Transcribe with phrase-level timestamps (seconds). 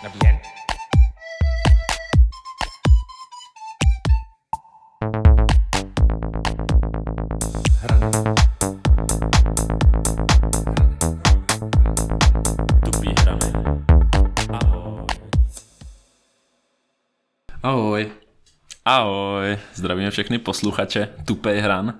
[0.00, 0.40] Bien.
[12.84, 13.52] Tupý hrany.
[14.48, 15.06] Ahoj.
[17.62, 18.10] Ahoj,
[18.84, 19.58] Ahoj.
[19.74, 21.94] Zdravíme všechny posluchače Tupej hran.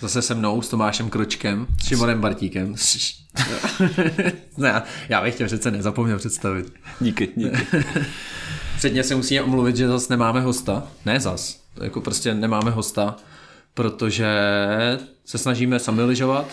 [0.00, 2.76] zase se mnou s Tomášem Kročkem, s Šimonem Bartíkem.
[4.56, 6.72] ne, já- bych tě přece nezapomněl představit.
[7.00, 7.66] Díky, díky.
[8.76, 10.82] Předně se musíme omluvit, že zase nemáme hosta.
[11.04, 13.16] Ne zas, jako prostě nemáme hosta,
[13.74, 14.26] protože
[15.24, 16.46] se snažíme sami lyžovat.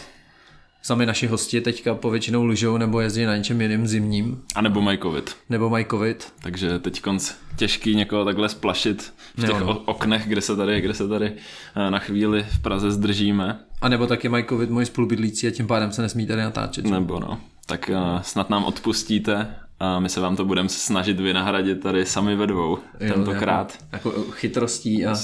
[0.85, 4.97] Sami naši hosti teďka povětšinou lyžou nebo jezdí na něčem jiným zimním, A nebo mají
[4.97, 5.35] covid.
[5.49, 6.33] nebo mají covid.
[6.41, 9.79] Takže teď konc těžký někoho takhle splašit v těch Jo, no.
[9.79, 11.33] oknech, kde se tady, kde se tady
[11.75, 13.59] eh, na chvíli v Praze zdržíme.
[13.81, 16.85] A nebo taky mají covid moji spolubydlící a tím pádem se nesmí tady natáčet.
[16.85, 17.39] Nebo no.
[17.65, 22.35] Tak uh, snad nám odpustíte a my se vám to budeme snažit vynahradit tady sami
[22.35, 22.77] ve dvou.
[22.99, 23.77] Jo, tentokrát.
[23.91, 25.15] Jako, jako chytrostí a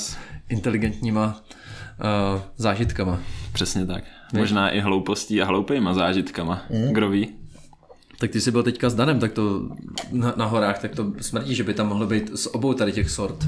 [0.49, 1.41] inteligentníma
[2.35, 3.19] uh, zážitkama.
[3.53, 4.03] Přesně tak.
[4.33, 6.61] Možná i hloupostí a hloupejma zážitkama.
[6.69, 6.93] Mm.
[6.93, 7.35] Kdo ví?
[8.19, 9.61] Tak ty jsi byl teďka s Danem, tak to
[10.11, 13.09] na, na horách, tak to smrdí, že by tam mohlo být z obou tady těch
[13.09, 13.47] sort.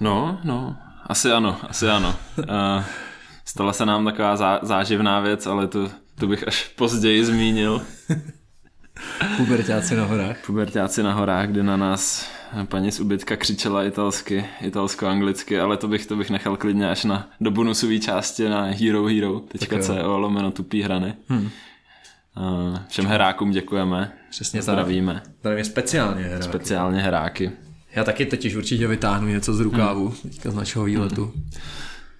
[0.00, 2.14] No, no, asi ano, asi ano.
[2.38, 2.44] Uh,
[3.44, 7.82] stala se nám taková zá, záživná věc, ale tu, tu bych až později zmínil.
[9.36, 10.36] Pubertáci na horách.
[10.46, 12.35] Pubertáci na horách, kdy na nás
[12.68, 17.28] paní z ubytka křičela italsky, italsko-anglicky, ale to bych, to bych nechal klidně až na
[17.40, 21.14] do bonusové části na herohero.co lomeno tupý hrany.
[21.28, 21.50] Hmm.
[22.88, 24.12] Všem herákům děkujeme.
[24.30, 24.62] Přesně tak.
[24.62, 25.22] Zdravíme.
[25.40, 26.42] Tady je speciálně hra.
[26.42, 27.52] Speciálně heráky.
[27.94, 30.16] Já taky totiž určitě vytáhnu něco z rukávu, hmm.
[30.22, 31.32] teďka z našeho výletu.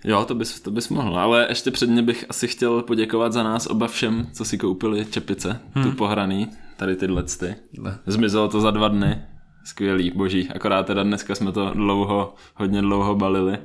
[0.04, 3.66] Jo, to bys, to bys mohl, ale ještě předně bych asi chtěl poděkovat za nás
[3.66, 5.84] oba všem, co si koupili čepice, hmm.
[5.84, 7.54] tu pohraný, tady tyhle ty.
[7.72, 7.98] Dle.
[8.06, 9.22] Zmizelo to za dva dny,
[9.66, 13.58] skvělý, boží, akorát teda dneska jsme to dlouho, hodně dlouho balili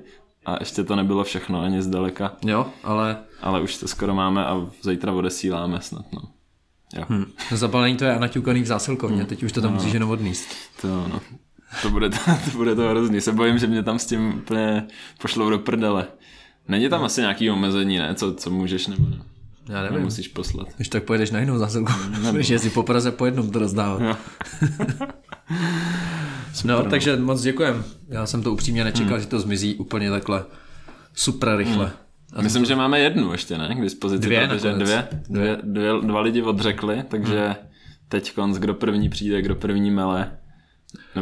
[0.46, 4.68] a ještě to nebylo všechno ani zdaleka, Jo, ale ale už to skoro máme a
[4.82, 6.22] zítra odesíláme snad, no.
[6.96, 7.26] Jo, hmm.
[7.52, 10.50] zabalení to je naťukaný v zásilkovně, teď už to tam musíš jenom odníst.
[10.82, 11.22] to no.
[11.82, 12.18] To bude to,
[12.52, 13.22] to bude to hrozný.
[13.22, 14.88] Se bojím, že mě tam s tím úplně
[15.22, 16.08] pošlou do prdele.
[16.68, 18.16] Není tam asi nějaký omezení, ne?
[18.16, 19.22] Co, co můžeš nebo ne?
[19.70, 19.98] Já nevím.
[19.98, 20.68] Nemusíš poslat.
[20.76, 21.92] Když tak pojedeš na jinou zásilku,
[22.32, 24.02] budeš jezdit po Praze po jednom to rozdávat.
[24.12, 24.16] Jo.
[26.66, 27.84] no, takže moc děkujem.
[28.08, 30.46] Já jsem to upřímně nečekal, že to zmizí úplně takhle
[31.14, 31.92] super rychle.
[32.34, 33.76] A Myslím, že máme jednu ještě, ne?
[33.76, 37.56] K dispozici, Dvě protože dvě, dvě, dvě, dva lidi odřekli, takže
[38.10, 40.32] teď konc, kdo první přijde, kdo první mele.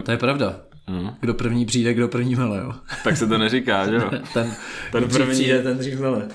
[0.04, 0.60] To je pravda.
[0.88, 1.16] No.
[1.20, 2.74] Kdo první přijde, kdo první mele, jo.
[3.04, 4.10] Tak se to neříká, že jo?
[4.34, 4.54] Ten,
[4.92, 5.32] Ten první.
[5.34, 6.28] přijde, ten dřív mele.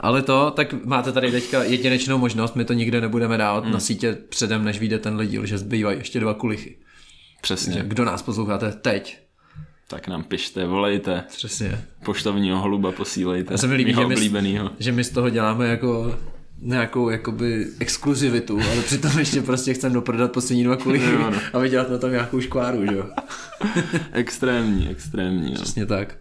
[0.00, 3.72] Ale to, tak máte tady teďka jedinečnou možnost, my to nikde nebudeme dávat Hmm.
[3.72, 6.76] na sítě předem, než vyjde ten díl, že zbývají ještě dva kulichy.
[7.40, 7.82] Přesně.
[7.86, 9.18] Kdo nás posloucháte teď?
[9.88, 11.84] Tak nám pište, volejte, Přesně.
[12.04, 13.54] poštovního holuba posílejte.
[13.54, 16.18] Já se mi líbí, že my, že my z toho děláme jako
[16.62, 21.38] nějakou jakoby exkluzivitu, ale přitom ještě prostě chceme doprodat poslední dva kulichy Jo, no.
[21.52, 23.04] a vydělat na tom nějakou škváru, že jo?
[24.12, 25.48] Extrémní, extrémní.
[25.50, 25.54] No.
[25.54, 26.16] Přesně tak.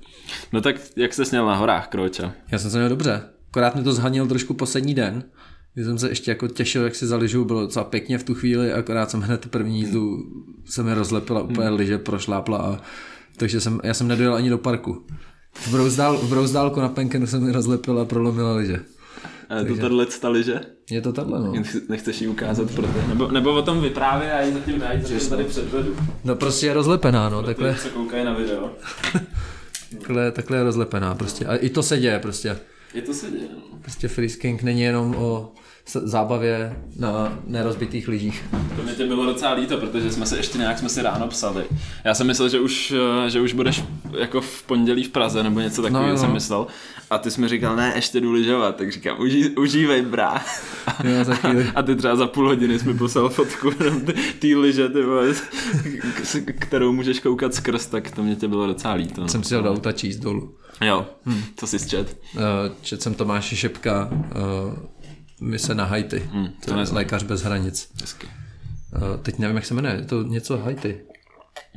[0.53, 2.33] no tak jak jsi měl na horách, Kroča?
[2.51, 3.21] Já jsem se měl dobře.
[3.57, 5.23] Akorát mi to zhanil trošku poslední den,
[5.73, 8.35] kdy jsem se ještě jako těšil, jak si za lyžu, bylo docela pěkně v tu
[8.35, 10.17] chvíli, akorát jsem hned první jízdu
[10.65, 12.81] se mi rozlepila úplně lyže, prošlápla a
[13.37, 15.05] takže jsem, já jsem nedojel ani do parku.
[15.53, 18.79] V, brouzdál, v brouzdálku na Penkenu se mi rozlepila a prolomila lyže.
[19.49, 20.61] A je to tohle stali, že?
[20.91, 21.53] Je to takhle, no.
[21.89, 23.07] Nechceš ji ukázat pro ty?
[23.07, 25.95] Nebo, nebo o tom vyprávěj a ji zatím, já ji zatím tady předvedu.
[26.23, 28.71] No prostě je rozlepená, no, takhle, Ty, co koukají na video.
[29.97, 31.45] takhle, takhle je rozlepená prostě.
[31.45, 32.59] A i to se děje prostě.
[32.93, 33.77] Je to se děje, no.
[33.81, 35.51] Prostě freesking není jenom o
[35.85, 38.43] zábavě na nerozbitých lyžích.
[38.75, 41.63] To mě tě bylo docela líto, protože jsme se ještě nějak jsme si ráno psali.
[42.03, 42.93] Já jsem myslel, že už,
[43.25, 43.83] eh, že už budeš
[44.17, 46.19] jako v pondělí v Praze nebo něco takového No, no.
[46.19, 46.67] jsem myslel.
[47.09, 50.45] A ty jsi mi říkal, ne, ještě jdu lyžovat, tak říkám, užij, užívej, brá.
[51.03, 51.71] Jo, za chvíli.
[51.75, 53.71] A ty třeba za půl hodiny jsi mi poslal fotku
[54.39, 55.27] té lyže, ty vole,
[56.59, 59.21] kterou můžeš koukat skrz, tak to mě tě bylo docela líto.
[59.21, 59.27] No.
[59.27, 60.55] Jsem si dal do auta číst dolů.
[60.81, 61.41] Jo, hm.
[61.55, 62.17] co jsi zčet?
[62.35, 62.41] Uh,
[62.81, 64.73] četl jsem Tomáše Šepka, uh,
[65.41, 66.29] mise na Haiti.
[66.31, 66.95] Hmm, to je neznám.
[66.97, 67.89] lékař bez hranic.
[68.01, 68.27] Hezky.
[68.27, 71.01] Uh, teď nevím, jak se jmenuje, je to něco Haiti.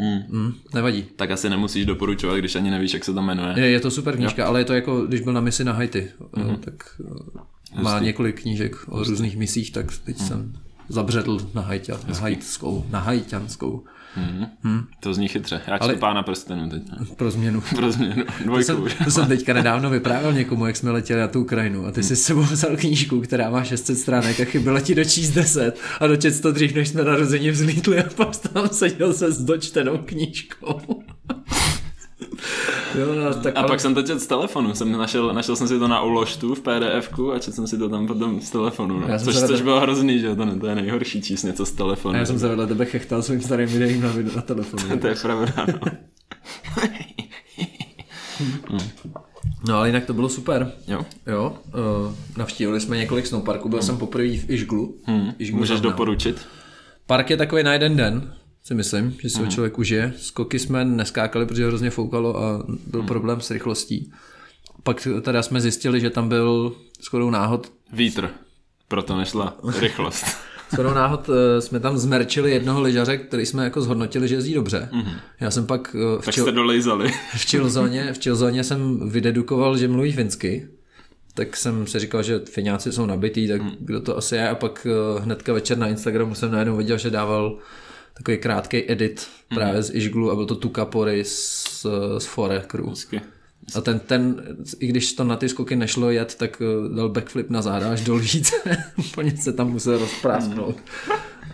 [0.00, 0.22] Hmm.
[0.30, 1.06] Hmm, nevadí.
[1.16, 3.54] Tak asi nemusíš doporučovat, když ani nevíš, jak se to jmenuje.
[3.56, 6.08] Je, je to super knížka, ale je to jako, když byl na misi na Haiti,
[6.32, 6.58] mm-hmm.
[6.58, 6.74] tak
[7.74, 10.52] uh, má několik knížek o různých misích, tak teď jsem
[10.88, 13.84] zabředl na, hajťa, na hajtskou, na hajťanskou.
[14.14, 14.84] Hmm.
[15.00, 15.60] To zní chytře.
[15.66, 16.82] Já čtu Ale- pána prstenů teď.
[16.90, 17.06] ne?
[17.16, 17.60] Pro změnu.
[17.76, 18.24] Pro změnu.
[18.24, 18.64] To Dvojku.
[18.64, 22.02] jsem, to jsem teďka nedávno vyprávěl někomu, jak jsme letěli na tu Ukrajinu a ty
[22.02, 26.06] si s sebou vzal knížku, která má 600 stránek a chyběla ti dočíst 10 a
[26.06, 30.80] dočet to dřív, než jsme narození vzlítli a pak tam seděl se s dočtenou knížkou.
[32.98, 34.74] Jo, no, tak A ale- pak jsem to četl z telefonu.
[34.74, 37.88] Jsem našel, našel jsem si to na uložtu v pdf a četl jsem si to
[37.88, 39.00] tam potom z telefonu.
[39.00, 39.08] No.
[39.08, 40.36] Já Což, se což bylo hrozný, že?
[40.36, 42.14] To, ne- to je nejhorší číst něco z telefonu.
[42.14, 44.96] a já jsem se vedle tebe chechtal svým starým videím na, video, na telefonu.
[45.00, 45.78] to je pravda, no.
[49.68, 50.72] No ale jinak to bylo super.
[50.88, 51.06] Jo.
[51.26, 51.56] Jo,
[52.06, 54.94] uh, navštívili jsme několik snowparků, byl jsem poprvé v Ižglu.
[55.04, 55.32] Hmm.
[55.38, 56.46] Ižglu Můžeš doporučit?
[57.06, 58.34] Park je takový na jeden den,
[58.64, 60.12] si myslím, že si ho člověk užije.
[60.16, 64.12] Skoky jsme neskákali, protože hrozně foukalo a byl problém s rychlostí.
[64.82, 66.72] Pak teda jsme zjistili, že tam byl
[67.02, 68.30] shodou náhod, Vítr.
[68.88, 70.24] Proto nešla rychlost.
[70.74, 74.88] shodou náhod eh, jsme tam zmerčili jednoho lyžaře, který jsme jako zhodnotili, že jezdí dobře.
[75.40, 77.12] Já jsem pak eh, v, tak čil, jste dolejzali.
[77.36, 80.68] v, Chilzóně, v Chilzóně jsem vydedukoval, že mluví finsky.
[81.34, 84.48] Tak jsem si říkal, že Fináci jsou nabitý, tak kdo to asi je.
[84.48, 87.58] A pak eh, hnedka večer na Instagramu jsem najednou viděl, že dával
[88.14, 91.86] takový krátký edit právě z Ižglu a byl to Tukapory z,
[92.18, 92.88] z Fore Crew.
[92.88, 93.20] Hezky.
[93.74, 94.42] A ten, ten,
[94.78, 98.04] i když to na ty skoky nešlo jet, tak eh, dal backflip na záda až
[98.04, 98.56] do lžíce.
[98.98, 100.76] Úplně se tam musel rozprásknout.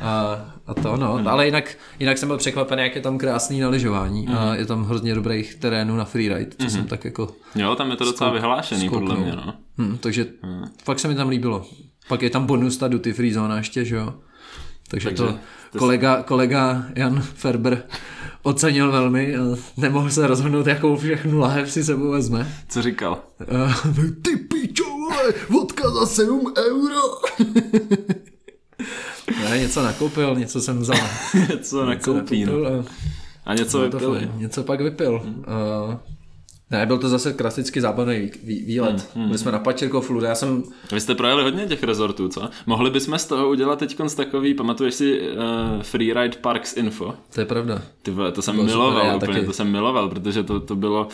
[0.01, 3.69] A, a to no, ale jinak, jinak jsem byl překvapený, jak je tam krásný na
[3.69, 7.91] lyžování a je tam hrozně dobrých terénů na freeride, co jsem tak jako Jo, tam
[7.91, 9.27] je to docela vyhlášený, podle skouknul.
[9.27, 9.55] mě, no.
[9.79, 10.27] Hm, takže
[10.85, 11.67] fakt se mi tam líbilo.
[12.09, 14.15] Pak je tam bonus ta duty free zóna ještě, že jo.
[14.89, 15.25] Takže, Takže
[15.73, 17.83] to, kolega, kolega Jan Ferber
[18.43, 19.41] ocenil velmi a
[19.77, 22.53] nemohl se rozhodnout, jakou všechnu lahev si sebou vezme.
[22.69, 23.23] Co říkal?
[23.53, 23.75] Uh,
[24.23, 27.01] ty pičo, vole, vodka za 7 euro.
[29.51, 30.99] ne, něco nakoupil, něco jsem vzal.
[31.63, 32.53] Co nakoupí, no.
[32.53, 32.85] Nakoupil
[33.47, 34.33] a A něco fajn.
[34.37, 35.15] Něco pak vypil.
[35.15, 35.95] Uh,
[36.71, 39.11] ne, byl to zase klasicky zábavný vý- vý- výlet.
[39.17, 42.49] Byli jsme na Pačerkoflu, já jsem Vy jste projeli hodně těch rezortů, co?
[42.67, 45.37] Mohli bychom z toho udělat teď takový, pamatuješ si uh,
[45.83, 47.15] Freeride Parks Info?
[47.35, 47.83] To je pravda.
[48.03, 49.47] Ty vole, to jsem super, miloval úplně, taky.
[49.47, 51.09] to jsem miloval, protože to, to bylo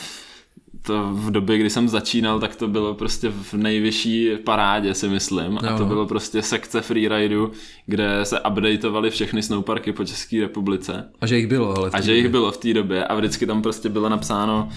[0.86, 5.58] to v době, kdy jsem začínal, tak to bylo prostě v nejvyšší parádě, si myslím.
[5.58, 5.86] A Jo, to no.
[5.88, 7.52] bylo prostě sekce freeridu,
[7.86, 11.08] kde se updateovaly všechny snowparky po České republice.
[11.20, 13.62] A že jich bylo, ale A že jich bylo v té době a vždycky tam
[13.62, 14.68] prostě bylo napsáno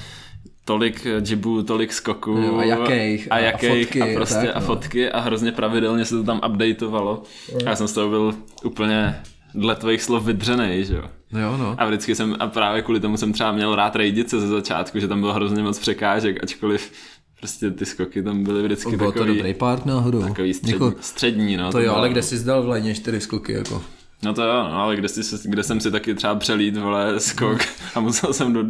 [0.66, 4.56] tolik jibů, tolik skoků Jo, a jakých, a, a- a jakých fotky, a prostě tak,
[4.56, 4.66] a no.
[4.66, 7.24] fotky a hrozně pravidelně se to tam updateovalo.
[7.66, 9.16] A já jsem z toho byl úplně
[9.54, 11.04] dle tvých slov vydřenej, že jo.
[11.42, 11.76] Jo, no.
[11.78, 15.08] A vždycky jsem, a právě kvůli tomu jsem třeba měl rád rejdice ze začátku, že
[15.08, 16.92] tam bylo hrozně moc překážek, ačkoliv
[17.40, 20.22] prostě ty skoky tam byly vždycky Byl to takový, dobrý park náhodou.
[20.22, 21.72] takový střední, Jako, střední, no.
[21.72, 23.82] to jo, bylo- ale kde jsi zdal v léně čtyři skoky, jako.
[24.24, 27.60] No to jo, no, ale kde, jsi, kde jsem si taky třeba přelít, vole, skok
[27.96, 28.64] a musel jsem do,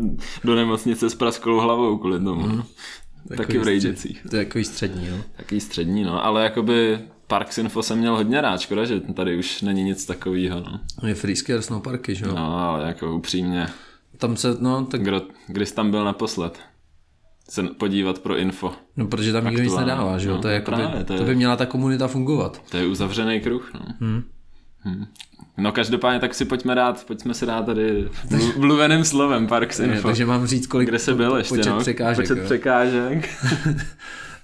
[0.44, 2.48] do nemocnice s prasklou hlavou kvůli tomu.
[2.48, 2.64] Mm.
[3.28, 4.18] Taky Takový v Rejdicích.
[4.18, 5.18] střed- To je takový střední, no.
[5.38, 9.62] Taký střední, no, ale jakoby Parks Info jsem měl hodně rád, škoda, že tady už
[9.62, 10.80] není nic takového, no.
[11.08, 12.32] Je freeskier snowparky, že jo.
[12.36, 13.68] No, ale jako upřímně,
[14.18, 16.60] Tam se, no, tak, kdo, kdy jsi tam byl naposled?
[17.50, 18.72] Se podívat pro info.
[18.98, 20.36] no, protože tam nikdo nic nedává, že jo.
[20.36, 22.62] no, to, je jako právě, by, to je- to by měla ta komunita fungovat.
[22.72, 23.80] To je uzavřený kruh, no.
[24.00, 24.24] Hmm.
[24.80, 25.06] Hmm.
[25.58, 29.86] No každopádně tak si pojďme dát, pojďme si dát tady mlu- mluveným slovem Parks Je,
[29.86, 30.08] Info.
[30.08, 31.80] takže mám říct, kolik Kde se byl ještě, počet no?
[31.80, 32.26] překážek.
[32.26, 32.46] Počet jo.
[32.46, 33.30] překážek.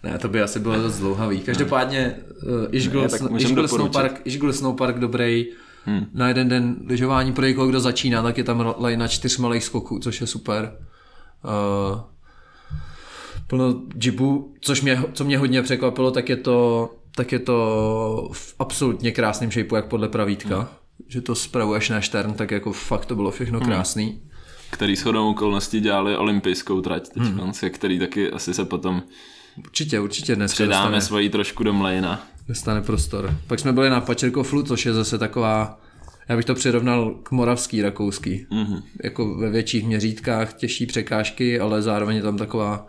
[0.03, 1.39] Ne, to by asi bylo dost dlouhavý.
[1.39, 3.67] Každopádně uh, Ne, tak ne, doporučit.
[3.67, 4.21] Snowpark,
[4.51, 5.45] Snowpark dobrý.
[5.85, 6.05] Hmm.
[6.13, 9.99] Na jeden den lyžování pro někoho, kdo začíná, tak je tam lejna čtyř malých skoků,
[9.99, 10.77] což je super.
[11.43, 11.99] Uh,
[13.47, 18.55] plno jibů, což mě, co mě hodně překvapilo, tak je to, tak je to v
[18.59, 20.57] absolutně krásném shapeu, jak podle pravítka.
[20.57, 20.67] Hmm.
[21.07, 24.21] Že to spravuješ na štern, tak jako fakt to bylo všechno krásný.
[24.69, 27.51] Který shodou okolností dělali olympijskou trať teď, hmm.
[27.71, 29.03] který taky asi se potom
[29.57, 32.27] Určitě, určitě dneska předáme dostane, svoji trošku do mlejna.
[32.47, 33.37] dostane prostor.
[33.47, 35.79] Pak jsme byli na Pačerkoflu, což je zase taková,
[36.29, 38.45] já bych to přirovnal k moravský, rakouský.
[38.51, 38.83] Mm-hmm.
[39.03, 42.87] Jako ve větších měřítkách, těžší překážky, ale zároveň je tam taková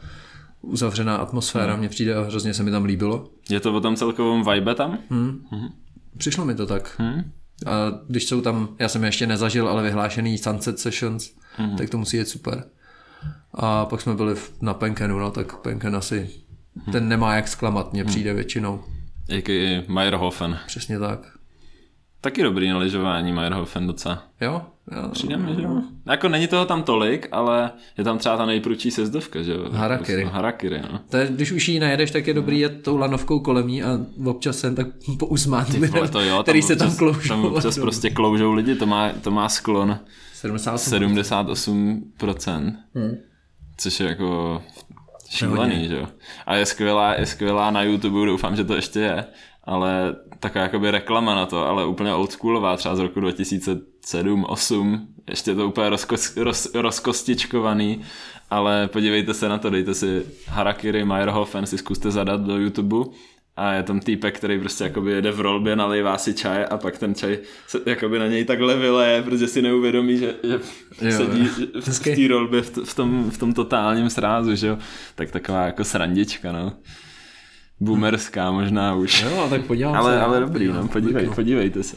[0.61, 3.31] uzavřená atmosféra, mně přijde a hrozně se mi tam líbilo.
[3.50, 4.99] Je to o tom celkovém vibe tam?
[5.11, 5.45] Hmm.
[6.19, 6.95] Přišlo mi to tak.
[6.99, 7.33] Hmm.
[7.66, 11.76] A když jsou tam, já jsem je ještě nezažil, ale vyhlášený sunset sessions, hmm.
[11.76, 12.64] tak to musí jít super.
[13.54, 16.31] A pak jsme byli na Penkenu, no tak Penken asi,
[16.92, 18.85] ten nemá jak zklamat, mně přijde většinou.
[19.38, 19.85] A.k.a.
[19.92, 20.59] Meyerhofen.
[20.66, 21.42] Přesně tak.
[22.25, 24.23] Taky dobrý na lyžování Meyerhofen docela.
[24.41, 24.62] Jo?
[24.97, 25.09] jo.
[25.12, 25.83] Přijde mi, že jo.
[26.07, 29.69] Jako není toho tam tolik, ale je tam třeba ta nejprudší sezdovka, že jo.
[29.73, 30.23] Harakiri.
[30.23, 31.00] Prostě Harakiri, no.
[31.11, 33.99] To je, když už jí najedeš, tak je dobrý jet tou lanovkou kolem ní a
[34.25, 34.87] občas jsem tak
[35.19, 37.29] pousmát lidem, to jo, který se tam občas- kloužou.
[37.29, 39.99] Tam občas prostě kloužou lidi, to má, to má sklon
[40.33, 40.93] 78.
[40.95, 42.76] 78%.
[42.95, 43.17] Hmm.
[43.76, 44.62] Což je jako
[45.31, 46.07] šílený, že jo.
[46.47, 49.25] A je skvělá, je skvělá na YouTube, doufám, že to ještě je,
[49.64, 55.54] ale taková jakoby reklama na to, ale úplně oldschoolová, třeba z roku 2007, 8, ještě
[55.54, 58.00] to úplně rozkos, roz, rozkostičkovaný,
[58.50, 62.97] ale podívejte se na to, dejte si Harakiri Meyerhofen, si zkuste zadat do YouTube
[63.57, 66.99] a je tam týpek, který prostě jakoby jede v rolbě, nalejvá si čaj a pak
[66.99, 70.61] ten čaj se jakoby na něj takhle vyleje, protože si neuvědomí, že, že
[71.00, 74.78] Jo, sedí v, v té rolbě v, v, tom, v tom totálním srázu, že jo.
[75.14, 76.73] Tak taková jako srandička, no.
[77.83, 79.23] Boomerská možná už.
[79.23, 80.21] Jo, tak podívám ale, se.
[80.21, 81.97] ale dobrý, no, podívej, podívejte se.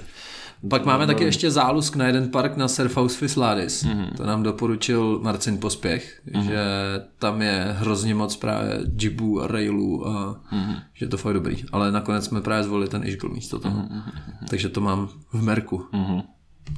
[0.70, 3.84] Pak máme taky ještě zálusk na jeden park na Surfhouse Fisladis.
[3.84, 3.94] Mhm.
[3.94, 4.18] Mm-hmm.
[4.18, 6.44] To nám doporučil Marcin Pospěch, mm-hmm.
[6.44, 6.64] že
[7.20, 10.82] tam je hrozně moc právě jibů a railů a mm-hmm.
[10.94, 11.64] že je to fakt dobrý.
[11.72, 13.80] Ale nakonec jsme právě zvolili ten Ižgl místo toho.
[13.80, 14.02] Mm-hmm.
[14.50, 15.86] Takže to mám v Merku.
[15.92, 16.22] Mhm.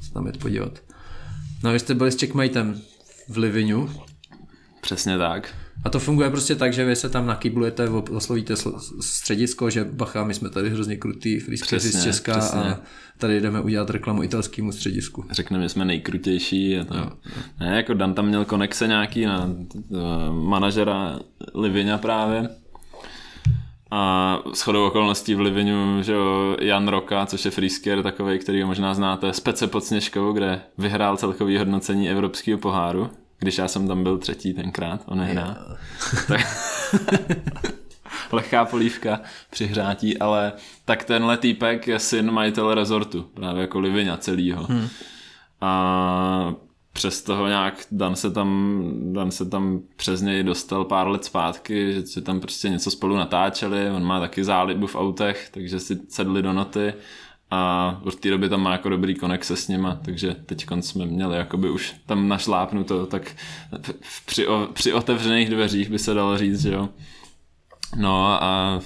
[0.02, 0.78] Se tam jet podívat.
[1.64, 2.80] No a vy jste byli s checkmatem
[3.28, 3.90] v Livinu
[4.80, 5.54] Přesně tak.
[5.84, 10.24] A to funguje prostě tak, že vy se tam nakyblujete, oslovíte sl- středisko, že bacha,
[10.24, 12.60] my jsme tady hrozně krutý, freeskaři z Česka přesně.
[12.60, 12.80] a
[13.18, 15.24] tady jdeme udělat reklamu italskému středisku.
[15.30, 16.78] Řekneme, že jsme nejkrutější.
[16.78, 16.94] A to,
[17.60, 19.98] ne, jako Dan tam měl konexe nějaký na uh,
[20.32, 21.18] manažera
[21.54, 22.48] Livinia právě.
[23.90, 28.62] A s chodou okolností v Livinu, že jo, Jan Roka, což je freesker takový, který
[28.62, 33.88] ho možná znáte, Spece pod Sněžkou, kde vyhrál celkový hodnocení Evropského poháru, když já jsem
[33.88, 35.56] tam byl třetí tenkrát, on nehrá.
[36.28, 36.40] Tak,
[38.32, 40.52] lehká polívka při hřátí, ale
[40.84, 44.64] tak tenhle týpek je syn majitele rezortu, právě jako Livina celýho.
[44.64, 44.88] Hmm.
[45.60, 46.54] A
[46.92, 51.92] přes toho nějak Dan se tam, Dan se tam přes něj dostal pár let zpátky,
[51.92, 55.98] že si tam prostě něco spolu natáčeli, on má taky zálibu v autech, takže si
[56.08, 56.94] sedli do noty
[57.50, 61.36] a od té doby tam má jako dobrý konexe s nima, takže teď jsme měli
[61.36, 63.36] jakoby už tam našlápnuto, tak
[64.26, 66.88] při, o, při otevřených dveřích by se dalo říct, že jo.
[67.96, 68.80] No a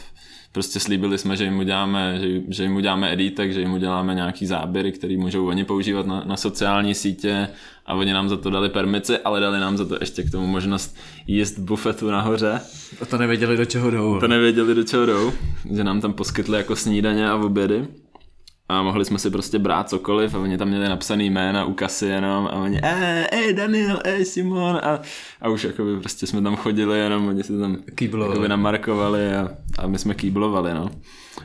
[0.53, 4.47] prostě slíbili jsme, že jim uděláme, že, že jim uděláme editek, že jim uděláme nějaký
[4.47, 7.49] záběry, který můžou oni používat na, na sociální sítě
[7.87, 10.47] a oni nám za to dali permici, ale dali nám za to ještě k tomu
[10.47, 12.61] možnost jíst bufetu nahoře.
[13.03, 14.21] A to nevěděli, do čeho jdou.
[14.21, 15.33] To nevěděli, do čeho jdou,
[15.75, 17.89] že nám tam poskytli jako snídaně a obědy.
[18.73, 22.07] A mohli jsme si prostě brát cokoliv a oni tam měli napsaný jména u kasy
[22.07, 25.01] jenom a oni ej, ej Daniel, ej Simon a,
[25.41, 28.33] a už jakoby prostě jsme tam chodili jenom, oni si tam Kýblovali.
[28.33, 29.49] jakoby namarkovali a,
[29.79, 30.91] a my jsme kýblovali, no.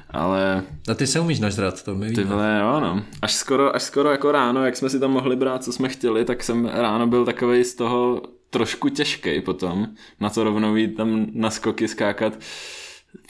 [0.09, 3.03] Ale A ty se umíš nažrat, to my ty vole, jo no.
[3.21, 6.25] Až skoro, až skoro jako ráno, jak jsme si tam mohli brát, co jsme chtěli,
[6.25, 9.87] tak jsem ráno byl takový z toho trošku těžký potom,
[10.19, 12.33] na to rovnou jít tam na skoky skákat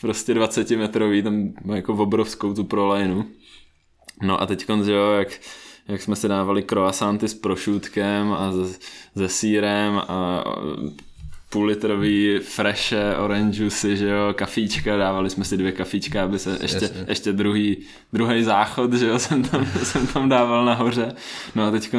[0.01, 3.25] prostě 20 metrový, tam jako obrovskou tu prolejnu.
[4.21, 5.27] No a teď že jo, jak,
[5.87, 8.79] jak jsme si dávali croissanty s prošutkem a se,
[9.17, 10.43] se sírem a
[11.49, 16.85] půllitrový freshe, orange juicy, že jo, kafíčka, dávali jsme si dvě kafíčka, aby se ještě,
[16.85, 17.05] Jasně.
[17.07, 17.77] ještě druhý,
[18.13, 21.15] druhý záchod, že jo, jsem tam, jsem tam dával nahoře.
[21.55, 21.95] No a teď,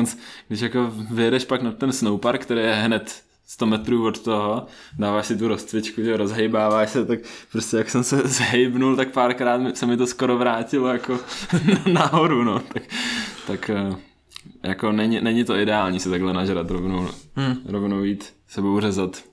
[0.49, 4.67] když jako vyjedeš pak na ten snowpark, který je hned 100 metrů od toho,
[4.99, 7.19] dáváš si tu rozcvičku, že rozhejbáváš se, tak
[7.53, 11.19] prostě jak jsem se zhejbnul, tak párkrát se mi to skoro vrátilo jako
[11.93, 12.83] nahoru, no, tak,
[13.47, 13.97] tak eh,
[14.63, 17.57] jako není, není to ideální se takhle nažrat rovnou, hmm.
[17.67, 19.25] rovnou jít, sebou řezat.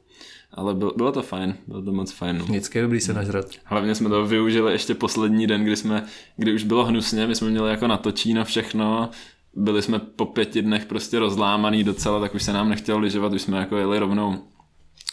[0.54, 2.38] Ale bylo, bylo to fajn, bylo to moc fajn.
[2.38, 2.46] No.
[2.46, 3.46] Vždycky je dobrý se nažrat.
[3.64, 6.06] Hlavně jsme to využili ještě poslední den, kdy jsme,
[6.38, 9.10] kdy už bylo hnusně, my jsme měli jako natočí na všechno,
[9.56, 13.42] byli jsme po pěti dnech prostě rozlámaný docela, tak už se nám nechtělo lyžovat, už
[13.42, 14.44] jsme jako jeli rovnou,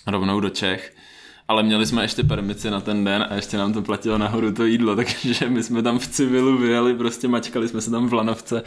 [0.07, 0.95] rovnou do Čech.
[1.53, 4.65] Ale měli jsme ještě permici na ten den a ještě nám to platilo nahoru to
[4.65, 8.63] jídlo, takže my jsme tam v civilu vyjeli, prostě mačkali jsme se tam v lanovce,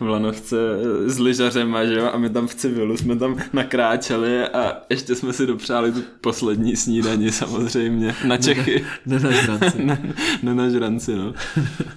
[0.00, 4.46] v lanovce eh, s lyžařema, že jo, a my tam v civilu jsme tam nakráčeli
[4.46, 8.84] a ještě jsme si dopřáli tu poslední snídaní samozřejmě na Čechy.
[9.06, 9.82] Nenažrat si.
[9.84, 11.34] ne, ne na žranci, no.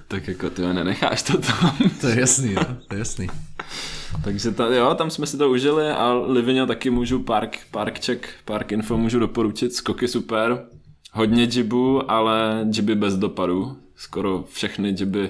[0.07, 1.75] tak jako ty nenecháš to tam.
[2.01, 3.27] To je jasný, jo, to je jasný.
[4.23, 8.27] Takže ta, jo, tam jsme si to užili a Livina taky můžu park, park check,
[8.45, 10.65] park info můžu doporučit, skoky super,
[11.13, 15.29] hodně jibu, ale jiby bez dopadu, skoro všechny jiby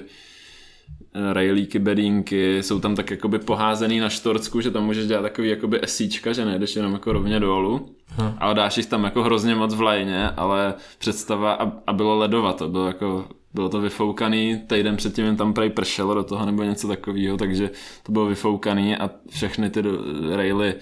[1.14, 5.48] eh, rejlíky, bedínky, jsou tam tak jakoby poházený na štorcku, že tam můžeš dělat takový
[5.48, 7.96] jakoby esíčka, že nejdeš jenom jako rovně dolů.
[8.18, 8.34] Hm.
[8.38, 12.56] a dáš jich tam jako hrozně moc v lajně, ale představa a, a bylo ledovat,
[12.56, 16.62] to bylo jako bylo to vyfoukaný, týden předtím jen tam prej pršelo do toho nebo
[16.62, 17.70] něco takového, takže
[18.02, 19.82] to bylo vyfoukaný a všechny ty
[20.30, 20.74] raily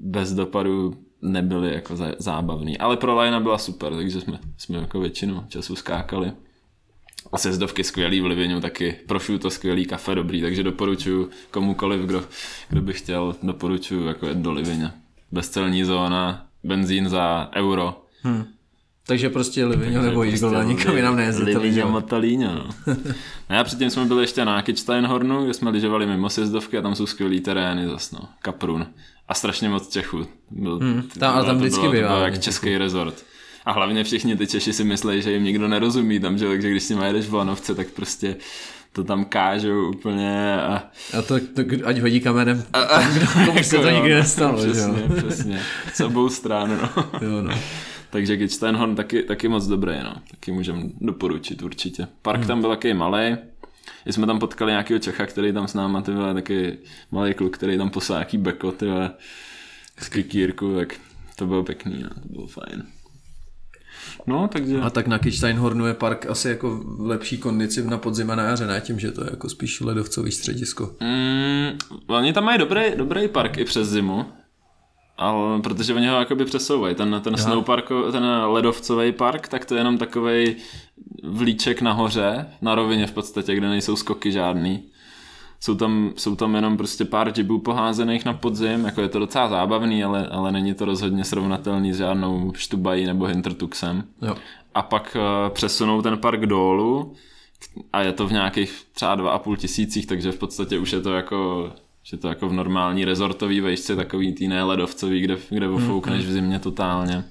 [0.00, 2.78] bez dopadu nebyly jako zábavný.
[2.78, 6.32] Ale pro Lajna byla super, takže jsme, jsme jako většinu času skákali.
[7.32, 8.96] A sezdovky skvělý v Livinu taky,
[9.40, 12.24] to skvělý, kafe dobrý, takže doporučuji komukoliv, kdo,
[12.68, 14.90] kdo by chtěl, doporučuji jako jet do Livině.
[15.32, 18.02] Bezcelní zóna, benzín za euro.
[18.22, 18.44] Hmm.
[19.06, 21.58] Takže prostě Livigno nebo prostě Eagle, nikam jinam nejezdíte.
[21.58, 22.70] Livigno Matalíňo, no.
[23.50, 26.94] no já předtím jsme byli ještě na Kitzsteinhornu, kde jsme lyžovali mimo sjezdovky a tam
[26.94, 28.20] jsou skvělý terény zas, no.
[28.42, 28.86] Kaprun.
[29.28, 30.26] A strašně moc Čechů.
[30.50, 32.08] Byl, hmm, tam, bylo, tam vždycky bylo, bývá.
[32.08, 33.24] To bylo jak český rezort.
[33.64, 36.82] A hlavně všichni ty Češi si myslí, že jim nikdo nerozumí tam, že, takže když
[36.82, 38.36] si jedeš v Lanovce, tak prostě
[38.92, 40.82] to tam kážou úplně a...
[41.18, 44.14] A to, to ať hodí kamenem a, a, tam, kdo, komu se to jako nikdy
[44.14, 44.58] nestalo.
[44.58, 45.22] Přesně, že?
[45.22, 45.60] přesně.
[45.94, 47.04] S obou stran, no.
[47.20, 47.54] Jo, no.
[48.12, 50.14] Takže Kitzsteinhorn taky, taky moc dobrý, no.
[50.30, 52.08] Taky můžem doporučit určitě.
[52.22, 52.48] Park hmm.
[52.48, 53.36] tam byl taky malý.
[54.06, 56.78] My jsme tam potkali nějakého Čecha, který tam s náma, ty vole, taky
[57.10, 59.10] malý kluk, který tam poslal nějaký beko, ty vole,
[59.98, 60.94] z kikírku, tak
[61.36, 62.08] to bylo pěkný, no.
[62.08, 62.82] to bylo fajn.
[64.26, 64.80] No, takže...
[64.80, 68.44] A tak na Kitzsteinhornu je park asi jako v lepší kondici na podzim a na
[68.44, 68.80] jaře, ne?
[68.80, 70.96] Tím, že to je jako spíš ledovcový středisko.
[71.00, 74.26] Mm, oni tam mají dobrý, dobrý park i přes zimu.
[75.18, 76.94] Ale protože oni ho jakoby přesouvají.
[76.94, 80.56] Ten, ten snowpark, ten ledovcový park, tak to je jenom takový
[81.24, 84.82] vlíček nahoře, na rovině v podstatě, kde nejsou skoky žádný.
[85.60, 89.48] Jsou tam, jsou tam jenom prostě pár džibů poházených na podzim, jako je to docela
[89.48, 94.04] zábavný, ale, ale není to rozhodně srovnatelný s žádnou štubají nebo hintertuxem.
[94.22, 94.34] Jo.
[94.74, 97.14] A pak uh, přesunou ten park dolů
[97.92, 101.00] a je to v nějakých třeba dva a půl tisících, takže v podstatě už je
[101.00, 101.70] to jako
[102.02, 106.32] že to jako v normální rezortový vejšce takový tý ne ledovcový, kde, kde ofoukneš v
[106.32, 107.24] zimě totálně.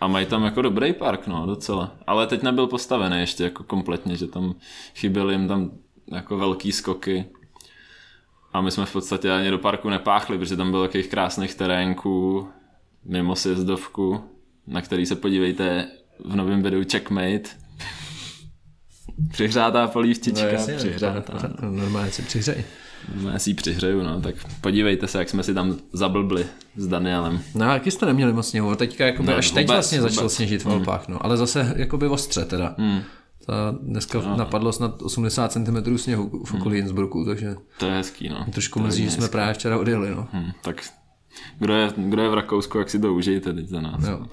[0.00, 1.92] A mají tam jako dobrý park, no, docela.
[2.06, 4.54] Ale teď nebyl postavený ještě jako kompletně, že tam
[4.94, 5.70] chyběly jim tam
[6.12, 7.24] jako velký skoky.
[8.52, 12.48] A my jsme v podstatě ani do parku nepáchli, protože tam bylo takových krásných terénků
[13.04, 14.24] mimo sjezdovku,
[14.66, 15.88] na který se podívejte
[16.24, 17.50] v novém videu Checkmate.
[19.30, 21.48] Přihřátá polívčička, no, jasně, přihřátá.
[21.62, 22.64] No, normálně si přihřej.
[23.22, 26.86] No, já si ji přihřeju, no, tak podívejte se, jak jsme si tam zablbli s
[26.86, 27.40] Danielem.
[27.54, 30.12] No, jaký jste neměli moc sněhu, teďka jakoby ne, až vůbec, teď vlastně vůbec.
[30.12, 30.74] začalo sněžit v hmm.
[30.74, 32.74] Alpách, no, ale zase jakoby ostře teda.
[32.78, 33.02] Hmm.
[33.46, 34.36] Ta dneska no.
[34.36, 36.86] napadlo snad 80 cm sněhu v okolí hmm.
[36.86, 38.46] Innsbrucku, takže to je hezký, no.
[38.52, 40.28] Trošku mrzí, že jsme právě včera odjeli, no.
[40.32, 40.82] Hmm, tak
[41.58, 44.04] kdo je, kdo je v Rakousku, jak si to užijte teď za nás.
[44.08, 44.26] Jo.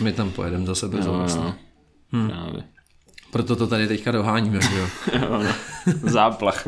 [0.00, 1.54] My tam pojedeme zase bez jo, jo.
[2.12, 2.30] Hmm.
[3.30, 4.88] Proto to tady teďka doháníme, jo.
[5.20, 5.52] jo no.
[6.10, 6.66] Záplach.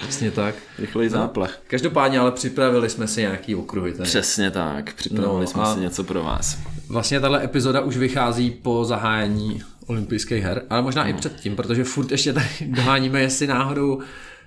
[0.00, 0.54] Přesně tak.
[0.78, 1.50] Rychlej no, záplach.
[1.50, 3.92] No, každopádně ale připravili jsme si nějaký okruhy.
[3.92, 4.08] Tady.
[4.08, 6.58] Přesně tak, připravili no, jsme si něco pro vás.
[6.88, 11.10] Vlastně tahle epizoda už vychází po zahájení olympijských her, ale možná no.
[11.10, 14.00] i předtím, protože furt ještě tady doháníme, jestli náhodou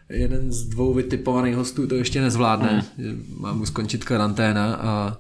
[0.10, 2.86] jeden z dvou vytipovaných hostů to ještě nezvládne.
[2.98, 3.26] Mm.
[3.38, 5.18] Mám mu skončit karanténa a,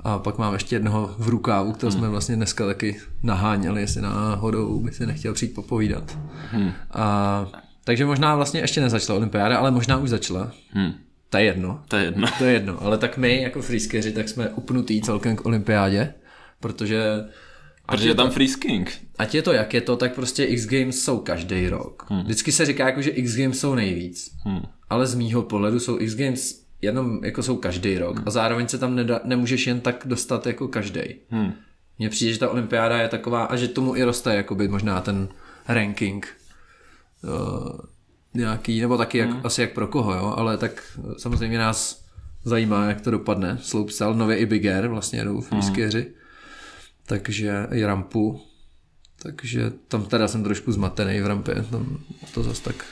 [0.00, 1.98] a pak mám ještě jednoho v rukávu, kterého mm.
[1.98, 6.18] jsme vlastně dneska taky naháněli, jestli náhodou by si nechtěl přijít popovídat.
[6.52, 6.72] Mm.
[6.90, 7.46] A
[7.84, 10.52] takže možná vlastně ještě nezačala olympiáda, ale možná už začala.
[10.70, 10.92] Hmm.
[11.30, 11.82] To je jedno.
[11.88, 12.28] To je jedno.
[12.38, 16.14] To je jedno, ale tak my jako freeskeři, tak jsme upnutý celkem k olympiádě,
[16.60, 17.24] protože...
[17.86, 18.92] Protože je tam freesking.
[19.18, 22.06] Ať je to jak je to, tak prostě X Games jsou každý rok.
[22.08, 22.22] Hmm.
[22.22, 24.30] Vždycky se říká jako, že X Games jsou nejvíc.
[24.44, 24.62] Hmm.
[24.90, 28.24] Ale z mýho pohledu jsou X Games jenom jako jsou každý rok hmm.
[28.28, 31.00] a zároveň se tam neda, nemůžeš jen tak dostat jako každý.
[31.30, 31.52] Hmm.
[31.98, 35.28] Mně přijde, že ta olympiáda je taková a že tomu i roste jakoby možná ten
[35.68, 36.28] ranking
[38.34, 39.40] nějaký, nebo taky jak, hmm.
[39.44, 42.04] asi jak pro koho, jo, ale tak eh, samozřejmě nás
[42.44, 43.58] zajímá, jak to dopadne.
[43.62, 45.62] Slopestyle, nově i Big Air, vlastně jedou v hmm.
[47.06, 48.40] takže i rampu,
[49.22, 51.98] takže tam teda jsem trošku zmatený v rampě, tam
[52.34, 52.84] to zase tak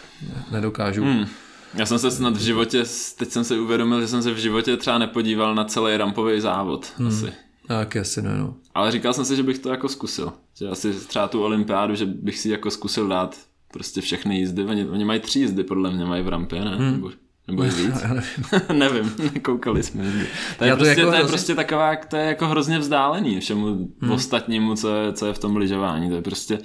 [0.50, 1.04] nedokážu.
[1.04, 1.26] Hmm.
[1.74, 2.84] Já jsem se snad v životě,
[3.18, 6.92] teď jsem si uvědomil, že jsem se v životě třeba nepodíval na celý rampový závod.
[6.96, 7.08] Hmm.
[7.08, 7.32] Asi.
[7.68, 8.54] Tak asi ne, no.
[8.74, 10.32] Ale říkal jsem si, že bych to jako zkusil.
[10.58, 13.36] Že asi třeba tu olympiádu, že bych si jako zkusil dát
[13.72, 16.76] prostě všechny jízdy, oni, oni mají tři jízdy podle mě, mají v rampě, ne?
[16.76, 16.92] Hmm.
[16.92, 17.10] Nebo,
[17.48, 18.02] nebo víc?
[18.02, 18.78] Já nevím.
[18.78, 20.12] nevím, nekoukali jsme.
[20.58, 23.40] To je, Já to, prostě, jako to je prostě taková, to je jako hrozně vzdálený
[23.40, 23.66] všemu
[24.00, 24.12] hmm.
[24.12, 26.08] ostatnímu, co je, co je v tom lyžování.
[26.08, 26.58] To je prostě,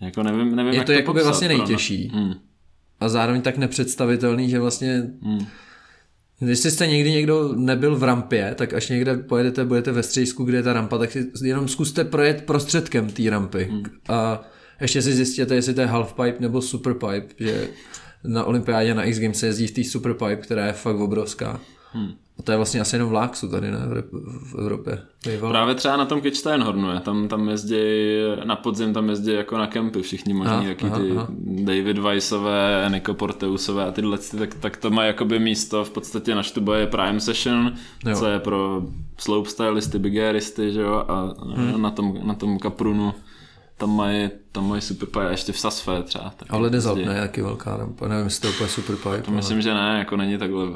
[0.00, 2.10] jako nevím, nevím je jak to, to jako by vlastně nejtěžší.
[2.14, 2.34] Hmm.
[3.00, 5.46] A zároveň tak nepředstavitelný, že vlastně hmm.
[6.40, 10.58] Jestli jste někdy někdo nebyl v rampě, tak až někde pojedete, budete ve středisku, kde
[10.58, 13.64] je ta rampa, tak si jenom zkuste projet prostředkem té rampy.
[13.70, 13.82] Hmm.
[14.08, 14.44] A
[14.80, 17.68] ještě si zjistíte, jestli to je halfpipe nebo superpipe, že
[18.24, 21.60] na olympiádě na X Games se jezdí v té superpipe, která je fakt obrovská.
[21.92, 22.12] Hmm.
[22.38, 23.78] A to je vlastně asi jenom v Láksu tady, ne?
[24.42, 24.98] V Evropě.
[25.26, 25.50] Býval.
[25.50, 27.00] Právě třeba na tom Kitzsteinhornu, je.
[27.00, 27.76] tam, tam jezdí,
[28.44, 31.28] na podzim tam jezdí jako na kempy všichni možní, jaký ty aha.
[31.40, 36.42] David Weissové, Nico Porteusové a tyhle, tak, tak to má jakoby místo v podstatě na
[36.42, 37.72] Štubě Prime Session,
[38.06, 38.16] jo.
[38.16, 38.82] co je pro
[39.18, 41.82] slopestylisty, bigéristy, že jo, a hmm.
[41.82, 43.14] na, tom, na tom Kaprunu
[43.78, 46.34] tam mají, tam mají superpipe, ještě v Sasfe třeba.
[46.48, 49.22] Ale Desalt ne, jaký velká rampa, nevím, jestli to je úplně superpipe.
[49.22, 50.66] To myslím, že ne, jako není takhle,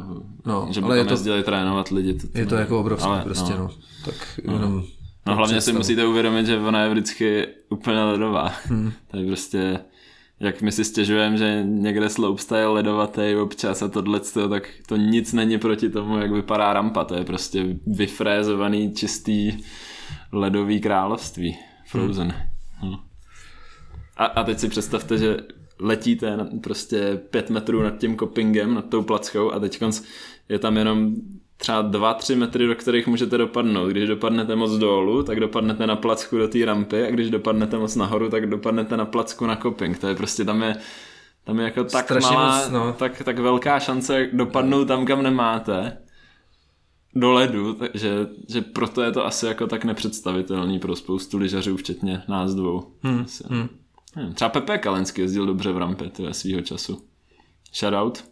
[0.47, 2.15] no, že by ale tam to, jezdili trénovat lidi.
[2.15, 3.59] To, to je to ne, jako obrovské ale, prostě, no.
[3.59, 3.71] no.
[4.05, 4.53] Tak no.
[4.53, 4.85] jenom...
[5.27, 5.75] No hlavně představu.
[5.75, 8.53] si musíte uvědomit, že ona je vždycky úplně ledová.
[8.65, 8.93] Hmm.
[9.11, 9.79] to je prostě,
[10.41, 15.59] jak my si stěžujeme, že někde slopestyle ledovatý občas a tohle, tak to nic není
[15.59, 17.05] proti tomu, jak vypadá rampa.
[17.05, 19.53] To je prostě vyfrézovaný, čistý
[20.33, 21.59] ledový království.
[21.87, 22.31] Frozen.
[22.31, 22.50] Hmm.
[22.83, 23.01] No.
[24.17, 25.37] A, a teď si představte, že
[25.79, 29.83] letíte na, prostě pět metrů nad tím kopingem, nad tou plackou a teď
[30.49, 31.15] je tam jenom
[31.57, 33.89] třeba 2-3 metry, do kterých můžete dopadnout.
[33.89, 37.97] Když dopadnete moc dolů, tak dopadnete na placku do té rampy a když dopadnete moc
[37.97, 39.99] nahoru, tak dopadnete na placku na koping.
[39.99, 40.77] To je prostě tam je
[41.45, 42.93] tam je jako tak Strašně malá, moc, no.
[42.93, 45.99] tak, tak velká šance dopadnout tam, kam nemáte
[47.15, 52.23] do ledu, takže že proto je to asi jako tak nepředstavitelný pro spoustu lyžařů, včetně
[52.29, 52.87] nás dvou.
[53.03, 53.21] Hmm.
[53.21, 53.69] Asi, hmm.
[54.17, 57.03] Nevím, třeba Pepe Kalensky jezdil dobře v rampě tyhle svýho času.
[57.75, 58.25] Shoutout.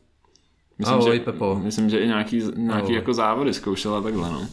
[0.79, 1.61] Myslím, Ahoj, že, Pepo.
[1.64, 4.49] myslím, že i nějaký, nějaký jako závody zkoušela takhle, no.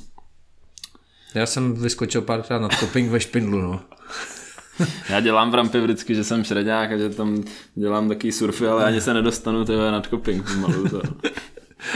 [1.33, 3.79] Já jsem vyskočil párkrát na koping ve špindlu, no.
[5.09, 7.43] Já dělám v rampě vždycky, že jsem šredák a že tam
[7.75, 10.89] dělám takový surfy, ale ani se nedostanu tyhle nad koping pomalu.
[10.89, 11.01] To.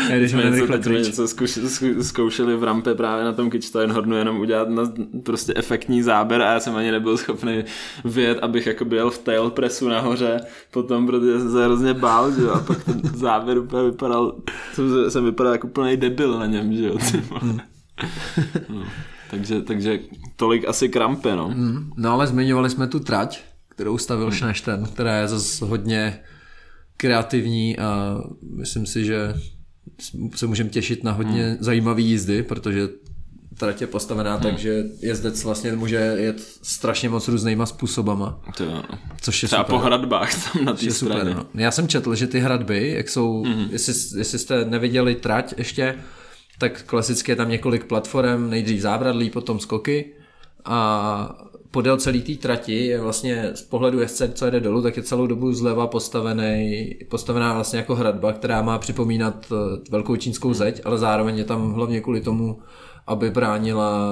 [0.10, 1.69] Já, když jsme něco, teď jsme něco zkoušeli,
[2.04, 4.84] zkoušeli v rampě právě na tom Kitzsteinhornu jenom udělat na
[5.23, 7.63] prostě efektní záběr a já jsem ani nebyl schopný
[8.06, 10.39] vyjet, abych jako byl v tail pressu nahoře
[10.71, 14.36] potom, protože jsem se hrozně bál, že jo, a pak ten záběr úplně vypadal,
[14.73, 16.97] jsem, jsem vypadal jako úplný debil na něm, že jo,
[17.41, 17.60] hmm.
[18.69, 18.84] no,
[19.32, 19.99] takže, takže
[20.36, 21.47] tolik asi krampy, no.
[21.47, 21.91] Hmm.
[21.97, 26.19] No ale zmiňovali jsme tu trať, kterou stavil Schnešten, která je zase hodně
[26.97, 28.17] kreativní a
[28.56, 29.34] myslím si, že
[30.36, 31.58] se můžeme těšit na hodně hmm.
[31.60, 32.88] zajímavé jízdy, protože
[33.58, 34.44] trať je postavená hmm.
[34.44, 38.42] tak, že jezdec vlastně může jet strašně moc různýma způsobama.
[38.58, 38.84] To jo.
[39.22, 39.76] Což je Třeba super.
[39.76, 41.20] po hradbách tam na té straně.
[41.20, 41.46] Super, no.
[41.54, 43.68] Já jsem četl, že ty hradby, jak jsou, hmm.
[43.72, 45.96] jestli, jestli jste neviděli trať ještě,
[46.60, 50.14] tak klasicky je tam několik platform, nejdřív zábradlí, potom skoky
[50.65, 55.04] a podél celé té trati je vlastně z pohledu jezdce, co jede dolů, tak je
[55.04, 59.56] celou dobu zleva postavený, postavená vlastně jako hradba, která má připomínat eh,
[59.91, 62.60] velkou čínskou zeď, ale zároveň je tam hlavně kvůli tomu,
[63.08, 64.10] aby bránila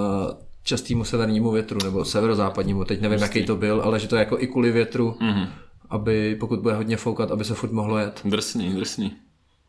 [0.63, 3.39] častýmu severnímu větru nebo severozápadnímu, teď nevím, Drsný.
[3.39, 5.47] jaký to byl, ale že to je jako i kvůli větru, mm-hmm.
[5.89, 8.21] aby pokud bude hodně foukat, aby se furt mohlo jet.
[8.25, 9.15] Drsný, drsný.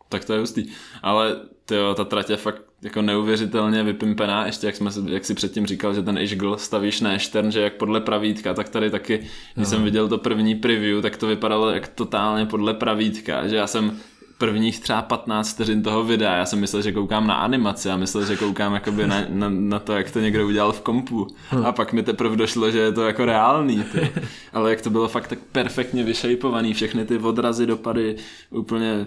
[0.08, 0.66] Tak to je hustý.
[1.02, 5.66] Ale tyjo, ta trať je fakt jako neuvěřitelně vypimpená, ještě jak, jsme, jak si předtím
[5.66, 9.28] říkal, že ten Ishgl stavíš na Eštern, že jak podle pravítka, tak tady taky, když
[9.56, 9.64] no.
[9.64, 13.98] jsem viděl to první preview, tak to vypadalo jak totálně podle pravítka, že já jsem
[14.38, 18.24] prvních třeba 15 vteřin toho videa, já jsem myslel, že koukám na animaci a myslel,
[18.24, 21.26] že koukám jakoby na, na, na to, jak to někdo udělal v kompu.
[21.52, 21.66] Hm.
[21.66, 23.84] A pak mi teprve došlo, že je to jako reálný.
[23.92, 24.12] Ty.
[24.52, 28.16] Ale jak to bylo fakt tak perfektně vyšejpovaný, všechny ty odrazy, dopady,
[28.50, 29.06] úplně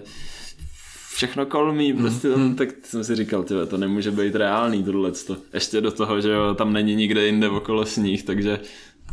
[1.14, 2.54] všechno kolmí, prostě tam, mm.
[2.54, 5.12] tak jsem si říkal, tyhle, to nemůže být reálný tohle.
[5.54, 8.60] Ještě do toho, že jo, tam není nikde jinde okolo sníh, takže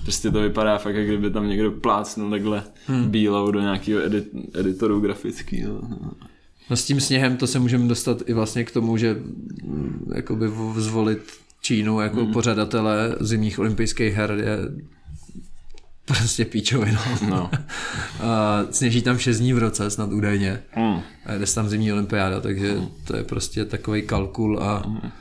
[0.04, 3.10] prostě to vypadá fakt, jak kdyby tam někdo plácnul takhle hmm.
[3.10, 5.82] bílou do nějakého edit, editoru grafického.
[6.70, 9.14] No s tím sněhem to se můžeme dostat i vlastně k tomu, že
[9.64, 11.22] mm, jakoby zvolit
[11.62, 12.34] Čínu jako hmm.
[12.34, 14.58] pořadatele zimních olympijských her je
[16.18, 17.02] prostě píčovina.
[17.30, 17.52] No.
[18.20, 20.64] a sněží tam 6 dní v roce snad údajně.
[20.76, 21.02] Mm.
[21.26, 22.88] A jde tam zimní olympiáda, takže mm.
[23.04, 25.12] to je prostě takový kalkul a, mm.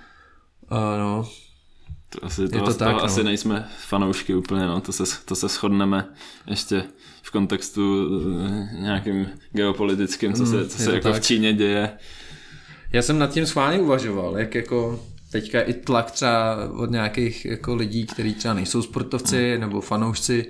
[0.68, 1.28] a no.
[2.10, 3.04] To asi, to, je to tak, no.
[3.04, 4.80] asi nejsme fanoušky úplně, no.
[4.80, 6.08] to, se, to se shodneme
[6.46, 6.84] ještě
[7.22, 8.08] v kontextu
[8.40, 11.22] eh, nějakým geopolitickým, co se, mm, co se jako tak.
[11.22, 11.90] v Číně děje.
[12.92, 17.74] Já jsem nad tím schválně uvažoval, jak jako teďka i tlak třeba od nějakých jako
[17.74, 19.60] lidí, kteří třeba nejsou sportovci mm.
[19.60, 20.46] nebo fanoušci,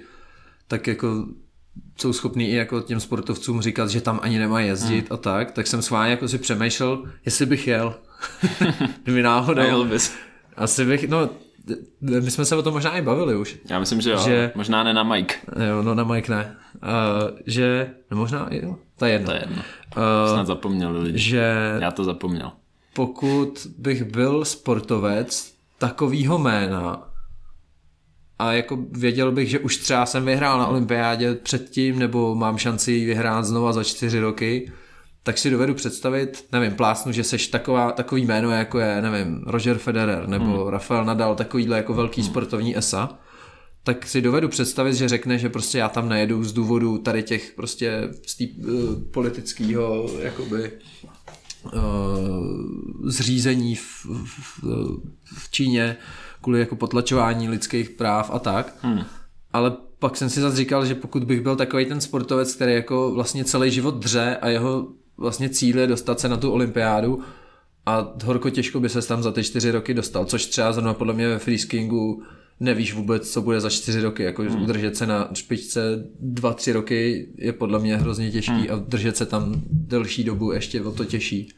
[0.69, 1.27] tak jako
[1.97, 5.15] jsou schopní i jako těm sportovcům říkat, že tam ani nemá jezdit hmm.
[5.15, 7.95] a tak, tak jsem s vámi jako si přemýšlel, jestli bych jel.
[9.03, 9.63] Kdyby náhodou.
[9.63, 10.15] Jel bys.
[10.57, 11.31] Asi bych, no,
[12.01, 13.59] my jsme se o tom možná i bavili už.
[13.71, 15.35] Já myslím, že jo, že, možná ne na Mike.
[15.69, 16.57] Jo, no na Mike ne.
[16.83, 19.27] Uh, že, no možná jo, to je jedno.
[19.27, 19.63] To je jedno.
[19.97, 21.19] Uh, Snad zapomněli lidi.
[21.19, 22.53] Že Já to zapomněl.
[22.95, 27.08] Pokud bych byl sportovec takovýho jména,
[28.39, 33.05] a jako věděl bych, že už třeba jsem vyhrál na olympiádě předtím, nebo mám šanci
[33.05, 34.73] vyhrát znova za čtyři roky,
[35.23, 39.79] tak si dovedu představit, nevím, plásnu, že seš taková, takový jméno, jako je, nevím, Roger
[39.79, 40.69] Federer nebo hmm.
[40.69, 42.31] Rafael Nadal, takovýhle jako velký hmm.
[42.31, 43.19] sportovní esa,
[43.83, 47.53] tak si dovedu představit, že řekne, že prostě já tam nejedu z důvodu tady těch
[47.57, 50.73] prostě z tý, uh, politického jakoby
[51.65, 51.81] uh,
[53.05, 54.65] zřízení v, v,
[55.39, 55.97] v Číně
[56.43, 58.75] kvůli jako potlačování lidských práv a tak.
[58.83, 59.05] Hmm.
[59.53, 63.15] Ale pak jsem si zase říkal, že pokud bych byl takový ten sportovec, který jako
[63.15, 67.23] vlastně celý život dře a jeho vlastně cíl je dostat se na tu olympiádu
[67.87, 71.15] a horko těžko by se tam za ty čtyři roky dostal, což třeba zrovna podle
[71.15, 72.23] mě ve freeskingu
[72.61, 74.63] nevíš vůbec, co bude za čtyři roky, jako hmm.
[74.63, 78.71] udržet se na špičce dva, tři roky je podle mě hrozně těžký hmm.
[78.71, 81.49] a držet se tam delší dobu ještě o to těžší.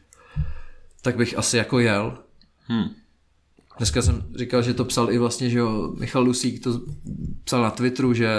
[1.01, 2.17] Tak bych asi jako jel.
[2.59, 2.89] Hmm.
[3.81, 6.81] Dneska jsem říkal, že to psal i vlastně, že jo, Michal Lusík to
[7.43, 8.29] psal na Twitteru, že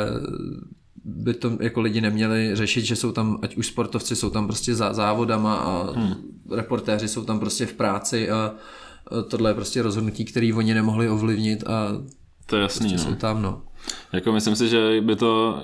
[1.05, 4.75] by to jako lidi neměli řešit, že jsou tam, ať už sportovci jsou tam prostě
[4.75, 6.15] za závodama a hmm.
[6.51, 8.55] reportéři jsou tam prostě v práci a
[9.29, 11.89] tohle je prostě rozhodnutí, které oni nemohli ovlivnit a
[12.47, 13.13] to je jasný, prostě no.
[13.13, 13.63] jsou tam, no.
[14.13, 15.63] Jako myslím si, že by to,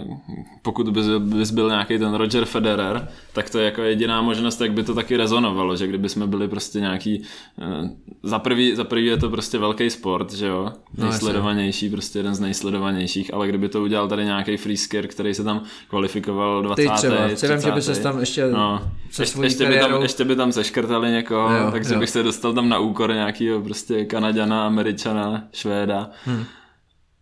[0.62, 4.72] pokud bys, bys byl nějaký ten Roger Federer, tak to je jako jediná možnost, jak
[4.72, 7.22] by to taky rezonovalo, že kdyby jsme byli prostě nějaký,
[7.62, 7.90] eh,
[8.22, 12.34] za prvý, za prvý je to prostě velký sport, že jo, no, nejsledovanější, prostě jeden
[12.34, 16.82] z nejsledovanějších, ale kdyby to udělal tady nějaký freesker, který se tam kvalifikoval 20.
[16.82, 17.48] Ty třeba, 30.
[17.48, 20.52] vím, že by se tam ještě no, se ještě, ještě, by tam, ještě by tam
[20.52, 22.00] seškrtali někoho, jo, takže jo.
[22.00, 26.10] bych se dostal tam na úkor nějakého prostě Kanaďana, Američana, Švéda.
[26.24, 26.44] Hmm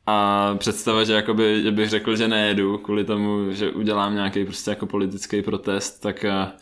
[0.06, 4.70] a představa, že, jakoby, že bych řekl, že nejedu kvůli tomu, že udělám nějaký prostě
[4.70, 6.52] jako politický protest, tak a,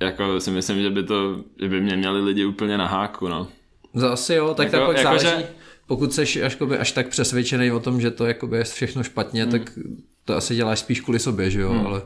[0.00, 3.48] jako si myslím, že by to, že by mě měli lidi úplně na háku, no.
[3.94, 5.42] Zase jo, tak jako, tak jako, záleží.
[5.42, 5.48] Že...
[5.86, 9.52] Pokud jsi až, až tak přesvědčený o tom, že to jakoby je všechno špatně, hmm.
[9.52, 9.78] tak
[10.24, 11.86] to asi děláš spíš kvůli sobě, že jo, hmm.
[11.86, 12.02] ale...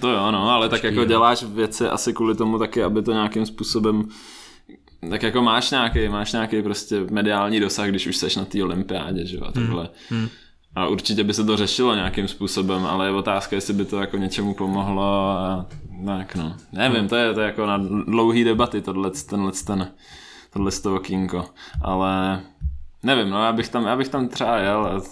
[0.00, 3.46] To jo, no, ale tak jako děláš věci asi kvůli tomu taky, aby to nějakým
[3.46, 4.08] způsobem
[5.10, 9.26] tak jako máš nějaký, máš nějaký prostě mediální dosah, když už seš na té olympiádě,
[9.26, 9.88] že jo, a takhle.
[10.08, 10.20] Hmm.
[10.20, 10.28] Hmm.
[10.74, 14.16] A určitě by se to řešilo nějakým způsobem, ale je otázka, jestli by to jako
[14.16, 15.66] něčemu pomohlo a
[16.06, 16.56] tak no.
[16.72, 17.08] Nevím, hmm.
[17.08, 19.88] to je, to je jako na dlouhý debaty tohle, tenhle ten,
[20.52, 21.44] tohle z toho kínko,
[21.82, 22.42] ale
[23.02, 25.02] nevím, no já bych tam, já bych tam třeba jel a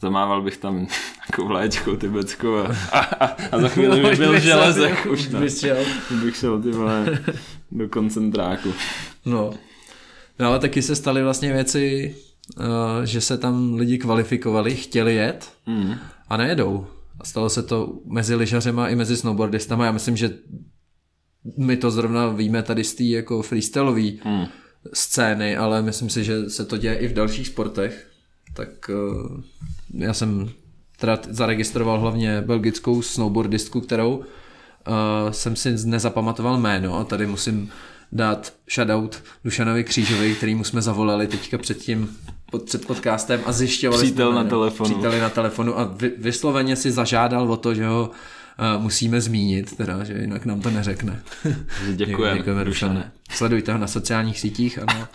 [0.00, 0.86] zamával bych tam
[1.30, 5.26] jako vlaječkou tibetskou a, a, a za chvíli by byl železek už.
[5.26, 5.76] Bych šel.
[6.24, 7.18] Bych šel ty vole
[7.70, 8.72] do koncentráku.
[9.26, 9.50] No.
[10.38, 12.14] no ale taky se staly vlastně věci,
[12.58, 12.64] uh,
[13.04, 15.94] že se tam lidi kvalifikovali, chtěli jet mm.
[16.28, 16.86] a nejedou.
[17.20, 19.84] A stalo se to mezi lyžařema i mezi snowboardistama.
[19.86, 20.30] Já myslím, že
[21.56, 24.46] my to zrovna víme tady z té jako freestyleové mm.
[24.94, 28.10] scény, ale myslím si, že se to děje i v dalších sportech.
[28.54, 29.40] Tak uh,
[29.94, 30.50] já jsem
[31.00, 34.24] teda zaregistroval hlavně belgickou snowboardistku, kterou uh,
[35.30, 37.70] jsem si nezapamatoval jméno a tady musím
[38.12, 42.16] dát shoutout Dušanovi Křížovi, kterýmu jsme zavolali teďka před tím
[42.50, 44.90] pod, před podcastem a zjišťovali Přítel jsme, na telefonu.
[44.90, 49.76] Příteli na telefonu a vy, vysloveně si zažádal o to, že ho uh, musíme zmínit,
[49.76, 51.22] teda, že jinak nám to neřekne.
[51.94, 53.12] Děkujeme, Děkujeme Dušane.
[53.30, 55.08] Sledujte ho na sociálních sítích, ano.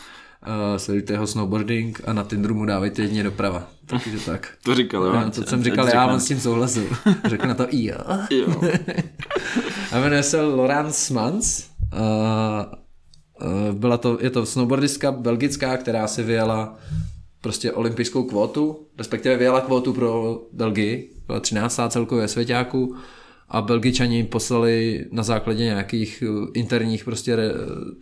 [0.47, 3.67] Uh, sledujte jeho snowboarding a na Tinderu mu dávejte jedině doprava.
[3.85, 4.53] Takže tak.
[4.63, 5.13] To říkal, jo.
[5.13, 6.89] No, to jsem říkal, já mám s tím souhlasil.
[7.25, 7.97] Řekl na to i jo.
[8.29, 8.61] jo.
[9.91, 11.63] a jmenuje se Laurence Mans.
[11.93, 11.99] Uh,
[13.71, 16.77] byla to, je to snowboardistka belgická, která si vyjela
[17.41, 21.79] prostě olympijskou kvotu, respektive vyjela kvotu pro Belgii, byla 13.
[21.89, 22.95] celkově svěťáku
[23.49, 27.37] a Belgičani poslali na základě nějakých eh, interních prostě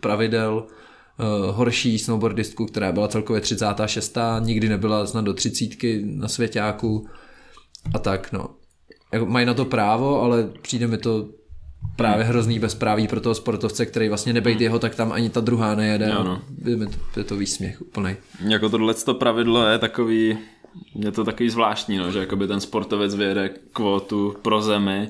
[0.00, 4.18] pravidel uh, horší snowboardistku, která byla celkově 36.
[4.40, 5.70] nikdy nebyla snad do 30
[6.04, 7.06] na svěťáku
[7.94, 8.50] a tak no.
[9.12, 11.28] Jako, mají na to právo, ale přijde mi to
[11.96, 14.62] právě hrozný bezpráví pro toho sportovce, který vlastně nebejt hmm.
[14.62, 16.10] jeho, tak tam ani ta druhá nejede.
[16.14, 16.42] Jo, no.
[16.64, 18.16] je, to, je to výsměch úplný.
[18.40, 20.38] Jako tohle to pravidlo je takový,
[20.94, 25.08] je to takový zvláštní, no, že jakoby ten sportovec vyjede kvotu pro zemi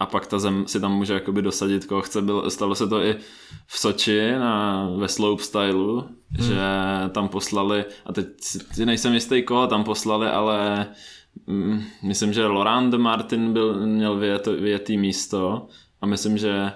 [0.00, 2.22] a pak ta zem si tam může jakoby dosadit, koho chce.
[2.22, 3.16] Bylo, stalo se to i
[3.66, 6.46] v Soči na, ve slopestylu, hmm.
[6.48, 6.60] že
[7.10, 8.26] tam poslali, a teď
[8.72, 10.86] si nejsem jistý, koho tam poslali, ale
[11.46, 15.68] mm, myslím, že Laurent de Martin byl, měl vyjet, vyjetý místo
[16.04, 16.72] a myslím, že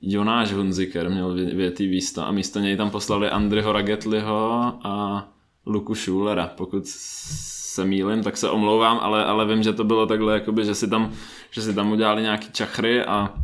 [0.00, 5.24] Jonáš Hunziker měl větý místo a místo něj tam poslali Andryho Ragetliho a
[5.66, 6.46] Luku Schulera.
[6.56, 10.74] Pokud se mýlim, tak se omlouvám, ale, ale vím, že to bylo takhle, jakoby, že
[10.74, 11.12] si tam,
[11.50, 13.34] že si tam udělali nějaký čachry a,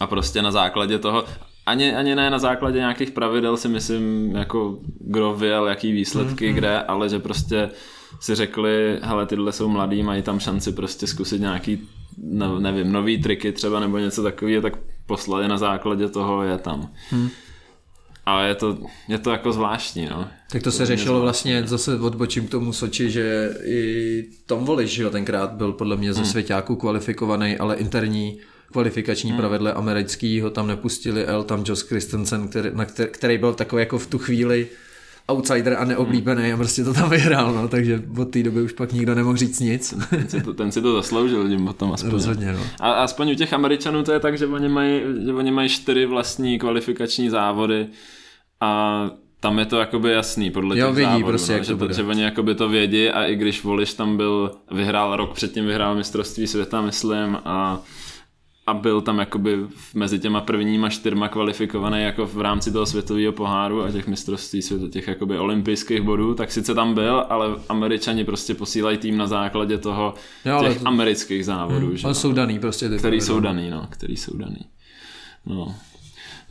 [0.00, 1.24] a prostě na základě toho,
[1.66, 6.54] ani, ani ne na základě nějakých pravidel si myslím, jako kdo věl, jaký výsledky, mm-hmm.
[6.54, 7.70] kde, ale že prostě
[8.20, 11.88] si řekli, hele, tyhle jsou mladí, mají tam šanci prostě zkusit nějaký
[12.22, 14.72] ne, nevím, nový triky třeba nebo něco takového, tak
[15.06, 16.92] poslali na základě toho je tam.
[17.10, 17.28] Hmm.
[18.26, 18.78] A je to,
[19.08, 20.28] je to jako zvláštní, no.
[20.52, 25.02] Tak to se řešilo vlastně, zase odbočím k tomu Soči, že i Tom Voliš, že
[25.02, 26.30] jo, tenkrát byl podle mě ze hmm.
[26.30, 28.38] svěťáků kvalifikovaný, ale interní
[28.72, 29.38] kvalifikační hmm.
[29.40, 33.80] pravidle americký ho tam nepustili, El tam Josh Christensen, který, na který, který byl takový
[33.80, 34.68] jako v tu chvíli
[35.28, 38.92] outsider a neoblíbený a prostě to tam vyhrál, no, takže od té doby už pak
[38.92, 39.94] nikdo nemohl říct nic.
[40.10, 42.10] Ten si to, ten si to zasloužil tím potom aspoň.
[42.10, 42.60] Rozhodně, no.
[42.80, 46.06] A aspoň u těch Američanů to je tak, že oni mají, že oni mají čtyři
[46.06, 47.86] vlastní kvalifikační závody
[48.60, 49.10] a
[49.40, 51.76] tam je to jakoby jasný podle jo, těch vidí závodů, prostě, no, jak že, to
[51.76, 51.94] bude.
[51.94, 55.94] že oni jakoby to vědí a i když Voliš tam byl, vyhrál rok předtím, vyhrál
[55.94, 57.82] mistrovství světa, myslím, a
[58.68, 59.58] a byl tam jakoby
[59.94, 64.88] mezi těma prvníma čtyřma kvalifikovaný jako v rámci toho světového poháru a těch mistrovství světa,
[64.88, 69.78] těch jakoby olympijských bodů, tak sice tam byl, ale američani prostě posílají tým na základě
[69.78, 73.20] toho Jo, těch to- amerických závodů, Hmm, že ale no, jsou daný prostě ty který
[73.20, 74.60] jsou daný, no, který jsou daný.
[75.46, 75.74] No.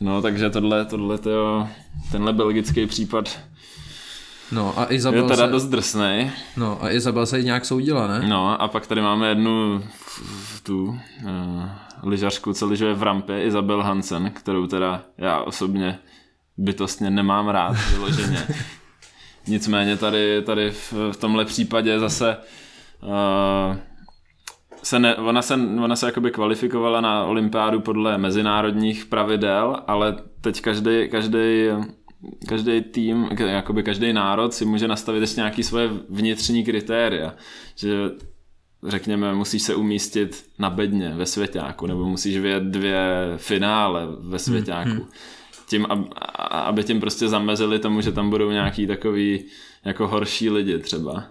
[0.00, 1.68] No, takže tohle, tohle, tyjo,
[2.12, 3.38] tenhle belgický případ
[4.52, 6.30] No a je Izabel teda se, dost drsnej.
[6.56, 8.28] no a Izabel se nějak soudila, ne?
[8.28, 9.84] No a pak tady máme jednu
[10.62, 10.98] tu uh,
[12.02, 15.98] lyžařku, co lyžuje v rampě, Isabel Hansen, kterou teda já osobně
[16.56, 18.46] bytostně nemám rád vyloženě.
[19.46, 22.36] Nicméně tady, tady v, v tomhle případě zase
[23.02, 23.76] uh,
[24.82, 30.60] se ne, ona se, ona se jakoby kvalifikovala na olympiádu podle mezinárodních pravidel, ale teď
[30.60, 31.68] každý, každý,
[32.48, 37.34] každý tým, jakoby každý národ si může nastavit ještě nějaké svoje vnitřní kritéria,
[37.76, 38.10] že
[38.86, 43.04] řekněme, musíš se umístit na bedně ve svěťáku, nebo musíš vyjet dvě
[43.36, 44.90] finále ve svěťáku.
[44.90, 45.08] Hmm,
[45.68, 49.44] tím, ab- a- aby tím prostě zamezili tomu, že tam budou nějaký takový
[49.84, 51.24] jako horší lidi třeba.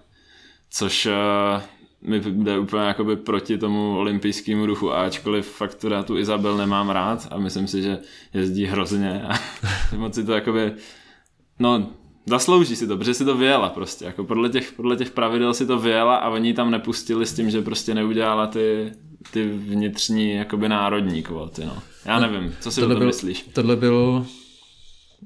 [0.69, 1.61] Což eh,
[2.01, 6.89] mi jde úplně jakoby proti tomu olympijskému duchu, a ačkoliv fakt teda tu Izabel nemám
[6.89, 7.97] rád a myslím si, že
[8.33, 9.33] jezdí hrozně a
[9.97, 10.71] moc si to jakoby,
[11.59, 11.89] no
[12.27, 15.65] zaslouží si to, protože si to vyjela prostě, jako podle těch, podle těch pravidel si
[15.65, 18.91] to vyjela a oni tam nepustili s tím, že prostě neudělala ty,
[19.31, 21.77] ty vnitřní jakoby národní kvóty, no.
[22.05, 23.49] Já nevím, co si o tom byl, myslíš?
[23.53, 24.25] tohle byl,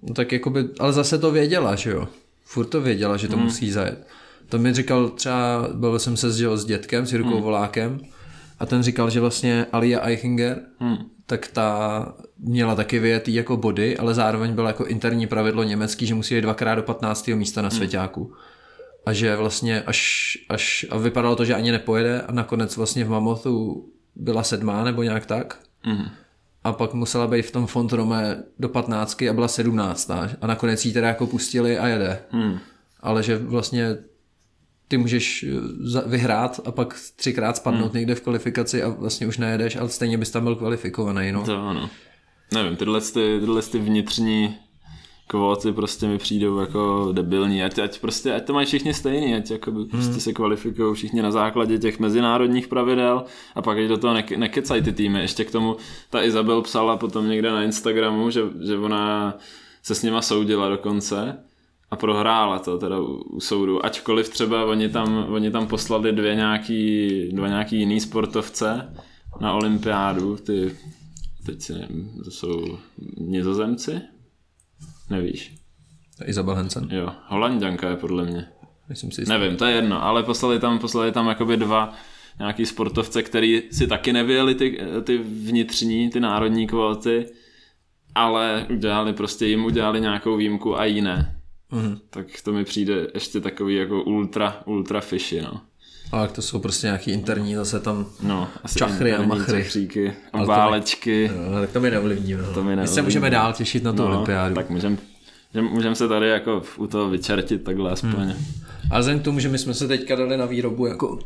[0.04, 2.08] no tak jakoby, ale zase to věděla, že jo?
[2.44, 3.46] Furt to věděla, že to hmm.
[3.46, 4.08] musí zajet.
[4.50, 7.42] To mi říkal třeba, bavil jsem se s dětkem, s Jirkou hmm.
[7.42, 8.00] Volákem
[8.60, 10.98] a ten říkal, že vlastně Alia Eichinger, hmm.
[11.26, 16.16] Tak ta měla taky vyjetý jako body, ale zároveň bylo jako interní pravidlo německý, že
[16.16, 17.28] musí jít dvakrát do 15.
[17.28, 18.34] místa na svěťáku.
[19.06, 23.10] A že vlastně až, až a vypadalo to, že ani nepojede a nakonec vlastně v
[23.10, 25.60] Mamotu byla sedmá nebo nějak tak.
[25.86, 26.10] Mhm.
[26.64, 30.12] A pak musela být v tom Fontrome do 15 a byla 17.
[30.42, 32.20] A nakonec jí teda jako pustili a jede.
[32.30, 32.60] Hmm.
[33.00, 33.98] Ale že vlastně
[34.92, 35.46] ty můžeš
[35.98, 37.98] eh, vyhrát a pak třikrát spadnout hmm.
[37.98, 41.32] někde v kvalifikaci a vlastně už nejedeš, ale stejně bys tam byl kvalifikovaný.
[41.32, 41.44] No.
[41.44, 41.90] To ano.
[42.54, 44.56] Nevím, tyhle, ty, tyhle ty vnitřní
[45.28, 49.52] kvóty prostě mi přijdou jako debilní, ať, ať prostě, ať to mají všichni stejný, ať
[49.52, 49.88] jako hmm.
[49.88, 53.24] prostě se kvalifikují všichni na základě těch mezinárodních pravidel
[53.56, 55.22] a pak ať do toho ne, nekecají ty týmy.
[55.22, 55.78] Ještě k tomu
[56.10, 59.34] ta Izabel psala potom někde na Instagramu, že, že ona
[59.84, 61.38] se s nima soudila dokonce
[61.92, 63.86] a prohrála to teda u, soudu.
[63.86, 68.94] Ačkoliv třeba oni tam, oni tam poslali dvě nějaký, dva nějaký jiný sportovce
[69.42, 70.76] na olympiádu, ty
[71.46, 72.78] teď si nevím, to jsou
[73.18, 74.02] nizozemci?
[75.10, 75.56] Nevíš.
[76.26, 76.88] Isabel Hansen.
[76.92, 78.48] Jo, holanděnka je podle mě.
[78.90, 81.94] Myslím si, Nevím, to je jedno, ale poslali tam, poslali tam jakoby dva
[82.40, 87.26] nějaký sportovce, který si taky nevyjeli ty, ty vnitřní, ty národní kvóty,
[88.16, 91.41] ale udělali prostě jim udělali nějakou výjimku a jiné.
[91.72, 91.98] Mhm.
[92.10, 95.62] Tak to mi přijde ještě takový jako ultra, ultra fishy, no.
[96.12, 99.64] Ale to jsou prostě nějaký interní zase tam No, asi Čachry a machry.
[99.64, 101.32] čachříky, Ale to válečky.
[101.52, 102.34] No, tak to mi neovlivní.
[102.34, 102.54] No.
[102.54, 103.02] To mi My se neovlivní.
[103.04, 104.56] můžeme dál těšit na tu no, olympiádu.
[104.56, 104.98] Tak můžeme
[105.72, 108.10] můžem se tady jako u toho vyčertit takhle aspoň.
[108.12, 108.34] Hmm.
[108.92, 111.20] Ale vzhledem k tomu, že my jsme se teďka dali na výrobu jako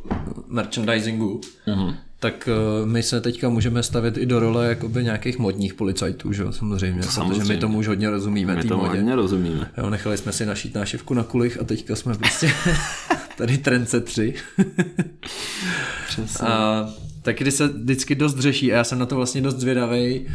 [0.47, 1.95] merchandisingu, Mhm.
[2.25, 2.49] Tak
[2.81, 6.51] uh, my se teďka můžeme stavit i do role jakoby nějakých modních policajtů, že jo,
[6.51, 7.39] samozřejmě, samozřejmě.
[7.39, 8.97] protože my tomu už hodně rozumíme, My tomu modě.
[8.97, 9.71] hodně rozumíme.
[9.77, 12.51] Jo, nechali jsme si našít nášivku na kulich a teďka jsme prostě
[13.38, 14.33] tady trence 3.
[16.07, 16.47] Přesně.
[16.47, 16.85] A
[17.21, 20.27] taky když se vždycky dost řeší a já jsem na to vlastně dost zvědavý,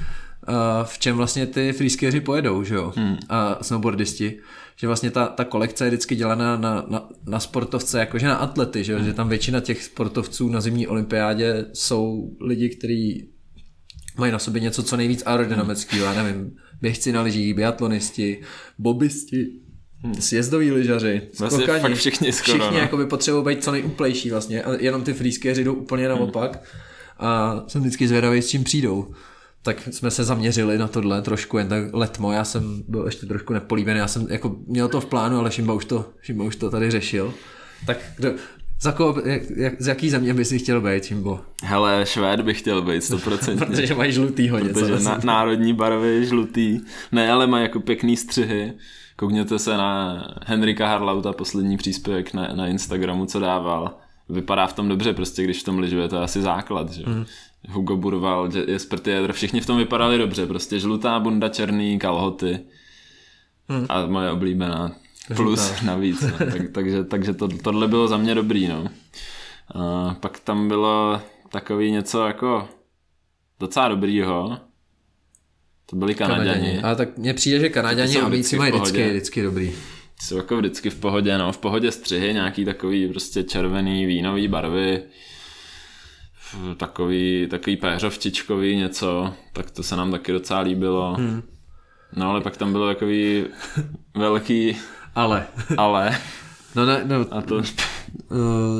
[0.85, 3.17] v čem vlastně ty freeskieři pojedou, že jo, hmm.
[3.29, 4.39] a snowboardisti,
[4.77, 8.85] že vlastně ta, ta kolekce je vždycky dělaná na, na, na sportovce, jakože na atlety,
[8.85, 8.99] že, jo?
[9.03, 13.29] že tam většina těch sportovců na zimní olympiádě jsou lidi, kteří
[14.19, 18.41] mají na sobě něco co nejvíc aerodynamického, já nevím, běžci na lyžích, biatlonisti,
[18.79, 19.47] bobisti,
[20.21, 21.83] sjezdoví lyžaři, Vlastně skokani.
[21.83, 22.83] fakt všichni skoro, všichni no.
[22.83, 26.63] jakoby potřebují být co nejúplejší vlastně a jenom ty freeskieři jdou úplně naopak
[27.19, 29.15] a jsem vždycky zvědavý, s čím přijdou.
[29.63, 33.53] Tak jsme se zaměřili na tohle trošku, jen tak letmo, já jsem byl ještě trošku
[33.53, 36.71] nepolíbený, já jsem jako měl to v plánu, ale Šimba už to, Šimba už to
[36.71, 37.35] tady řešil.
[37.87, 38.33] Tak kdo,
[38.81, 41.41] za koho, jak, jak, z jaký země bys chtěl být, Šimbo?
[41.63, 43.59] Hele, Švéd bych chtěl být, 100%.
[43.59, 44.81] Protože mají žlutýho něco.
[44.81, 46.81] Protože na, národní barvy žlutý.
[47.13, 48.73] Ne, ale mají jako pěkný střihy.
[49.17, 53.95] Koukněte se na Henrika Harlauta, poslední příspěvek na, na Instagramu, co dával.
[54.29, 57.03] Vypadá v tom dobře, prostě když v tom lyžuje, to je asi základ, že?
[57.07, 57.25] Mm.
[57.71, 62.59] Hugo Burval, Jesper Tiedr, všichni v tom vypadali dobře, prostě žlutá bunda, černý, kalhoty.
[63.69, 63.87] Mm.
[63.89, 64.93] A moje oblíbená
[65.37, 65.87] plus Žlutá.
[65.87, 66.23] navíc.
[66.23, 66.39] No.
[66.39, 68.69] tak, takže takže to, tohle bylo za mě dobrý.
[68.69, 68.85] No.
[69.75, 72.69] A pak tam bylo takový něco jako
[73.61, 74.59] docela dobrýho.
[75.87, 76.83] To byli Kanaděni.
[76.83, 79.73] Ale tak mně přijde, že Kanaděni a Amici mají vždycky, vždycky dobrý.
[80.23, 81.53] Jsou jako vždycky v pohodě, no.
[81.53, 85.03] V pohodě střihy, nějaký takový prostě červený vínový barvy,
[86.77, 91.15] takový, takový péřovčičkový něco, tak to se nám taky docela líbilo.
[91.15, 91.43] Hmm.
[92.17, 93.45] No ale pak tam bylo takový
[94.17, 94.77] velký
[95.15, 95.47] ale.
[95.77, 96.19] Ale.
[96.75, 97.57] No, ne, no, a to...
[97.57, 97.63] Uh,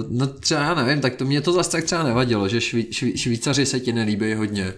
[0.09, 3.19] no třeba já nevím, tak to mě to zase tak třeba nevadilo, že šví, šví,
[3.19, 4.73] Švýcaři se ti nelíbí hodně.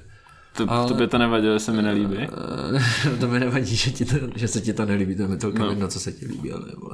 [0.57, 0.89] To, ale...
[0.89, 2.17] to by to nevadilo, že se mi nelíbí?
[2.17, 5.53] Uh, to mi nevadí, že, ti to, že se ti to nelíbí, to mi to
[5.53, 5.71] no.
[5.71, 6.91] jedno, co se ti líbí, ale nebo.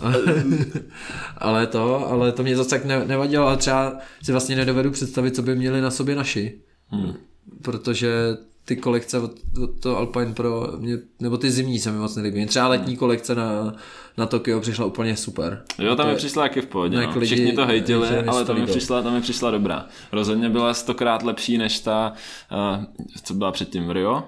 [1.38, 5.36] ale to, ale to mě zase tak ne, nevadilo, ale třeba si vlastně nedovedu představit,
[5.36, 6.58] co by měli na sobě naši.
[6.88, 7.14] Hmm.
[7.62, 12.16] Protože ty kolekce od, od toho Alpine Pro, mě, nebo ty zimní se mi moc
[12.16, 12.36] nelíbí.
[12.36, 13.74] Mě třeba letní kolekce na,
[14.16, 15.62] na Tokio přišla úplně super.
[15.78, 16.96] Jo, tam mi přišla jaký v pohodě.
[16.96, 17.12] No.
[17.14, 19.86] Lidi, Všichni to hejtili, ale tam mi, přišla, tam mi přišla dobrá.
[20.12, 22.12] Rozhodně byla stokrát lepší než ta,
[22.78, 22.84] uh,
[23.22, 24.24] co byla předtím v Rio,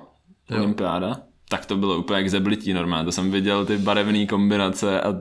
[0.56, 1.20] olympiáda.
[1.48, 3.04] Tak to bylo úplně jak zeblití normálně.
[3.04, 5.14] To jsem viděl ty barevné kombinace a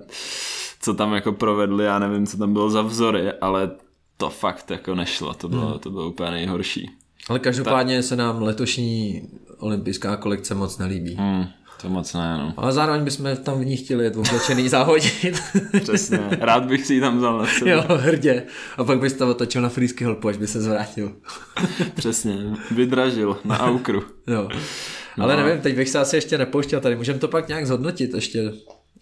[0.82, 3.72] co tam jako provedli, já nevím, co tam bylo za vzory, ale
[4.18, 5.34] to fakt jako nešlo.
[5.34, 5.80] To bylo, hmm.
[5.80, 6.90] to bylo úplně nejhorší.
[7.30, 8.08] Ale každopádně Ta...
[8.08, 9.22] se nám letošní
[9.58, 11.16] olympijská kolekce moc nelíbí.
[11.16, 11.46] Hmm,
[11.82, 12.54] to moc ne, no.
[12.58, 15.44] Ale zároveň bychom tam v ní chtěli jet oblečený závodit.
[15.82, 17.72] Přesně, rád bych si ji tam vzal na sebe.
[17.72, 18.44] Jo, hrdě.
[18.78, 21.12] A pak bys to otočil na frýsky holpu, až by se zvrátil.
[21.96, 22.38] Přesně,
[22.72, 24.04] vydražil na aukru.
[24.28, 24.50] jo.
[25.18, 25.24] No.
[25.24, 26.96] Ale nevím, teď bych se asi ještě nepouštěl tady.
[26.96, 28.54] Můžeme to pak nějak zhodnotit ještě.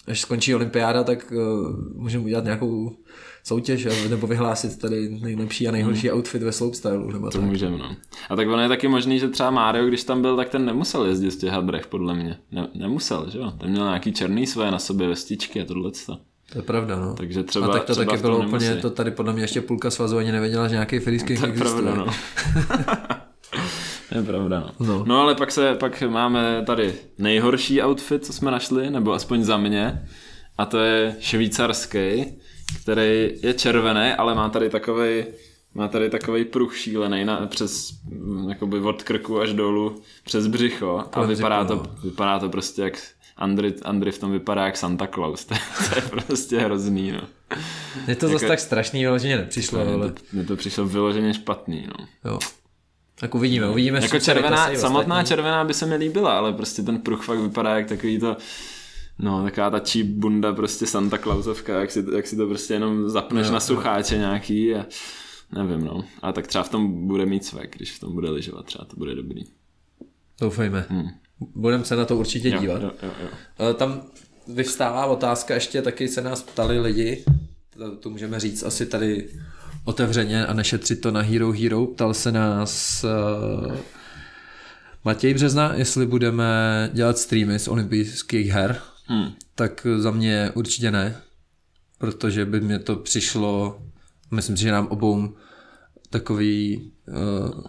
[0.07, 2.95] Až skončí olympiáda, tak uh, můžeme udělat nějakou
[3.43, 6.17] soutěž nebo vyhlásit tady nejlepší a nejhorší hmm.
[6.17, 7.11] outfit ve slopestylu.
[7.11, 7.47] Nebo to tak.
[7.47, 7.95] můžeme, no.
[8.29, 11.05] A tak ono je taky možný, že třeba Mario, když tam byl, tak ten nemusel
[11.05, 12.37] jezdit v těch hadrech, podle mě.
[12.51, 13.51] Ne, nemusel, že jo?
[13.59, 15.91] Ten měl nějaký černý své na sobě vestičky a tohle.
[16.51, 17.13] To je pravda, no.
[17.13, 19.91] Takže třeba, a tak to třeba taky bylo úplně, to tady podle mě ještě půlka
[19.91, 21.81] svazu ani nevěděla, že nějaký freesking to je existuje.
[21.81, 22.13] Pravda, no.
[24.17, 24.85] je pravda, no.
[24.87, 25.03] no.
[25.07, 29.57] No ale pak se, pak máme tady nejhorší outfit, co jsme našli, nebo aspoň za
[29.57, 30.07] mě,
[30.57, 32.25] a to je švýcarský
[32.81, 35.23] který je červený, ale má tady takový
[35.75, 41.03] má tady takový pruh šílený na, přes mm, jakoby od krku až dolů přes břicho
[41.13, 43.01] a vypadá to, vypadá to prostě jak
[43.37, 45.45] Andry, Andry v tom vypadá jak Santa Claus.
[45.45, 45.55] to
[45.95, 47.21] je prostě hrozný, no.
[48.05, 50.13] Mně to jako, zase tak strašný vyloženě nepřišlo, to, ale...
[50.33, 52.05] Mně to přišlo vyloženě špatný, no.
[52.25, 52.39] Jo.
[53.15, 53.99] Tak uvidíme, uvidíme.
[54.01, 55.27] Jako červená, samotná ostatní.
[55.27, 58.37] červená by se mi líbila, ale prostě ten pruh fakt vypadá jak takový to
[59.19, 63.09] No, taková ta cheap bunda, prostě Santa Clausovka, jak si, jak si to prostě jenom
[63.09, 64.21] zapneš no, na sucháče no.
[64.21, 64.85] nějaký a
[65.51, 66.05] nevím, no.
[66.21, 68.95] A tak třeba v tom bude mít svek, když v tom bude lyžovat, třeba to
[68.95, 69.43] bude dobrý.
[70.41, 70.85] Doufejme.
[70.89, 71.07] Hmm.
[71.39, 72.81] Budeme se na to určitě jo, dívat.
[72.81, 73.27] Jo, jo, jo.
[73.57, 74.01] Ale tam
[74.47, 77.25] vyvstává otázka, ještě taky se nás ptali lidi,
[77.77, 79.29] to, to můžeme říct asi tady
[79.83, 81.85] otevřeně a nešetřit to na Hero Hero.
[81.85, 83.75] Ptal se nás uh,
[85.03, 88.81] Matěj Března, jestli budeme dělat streamy z olympijských her.
[89.05, 89.33] Hmm.
[89.55, 91.21] Tak za mě určitě ne,
[91.97, 93.81] protože by mě to přišlo,
[94.31, 95.35] myslím si, že nám obou
[96.09, 97.63] takový, uh,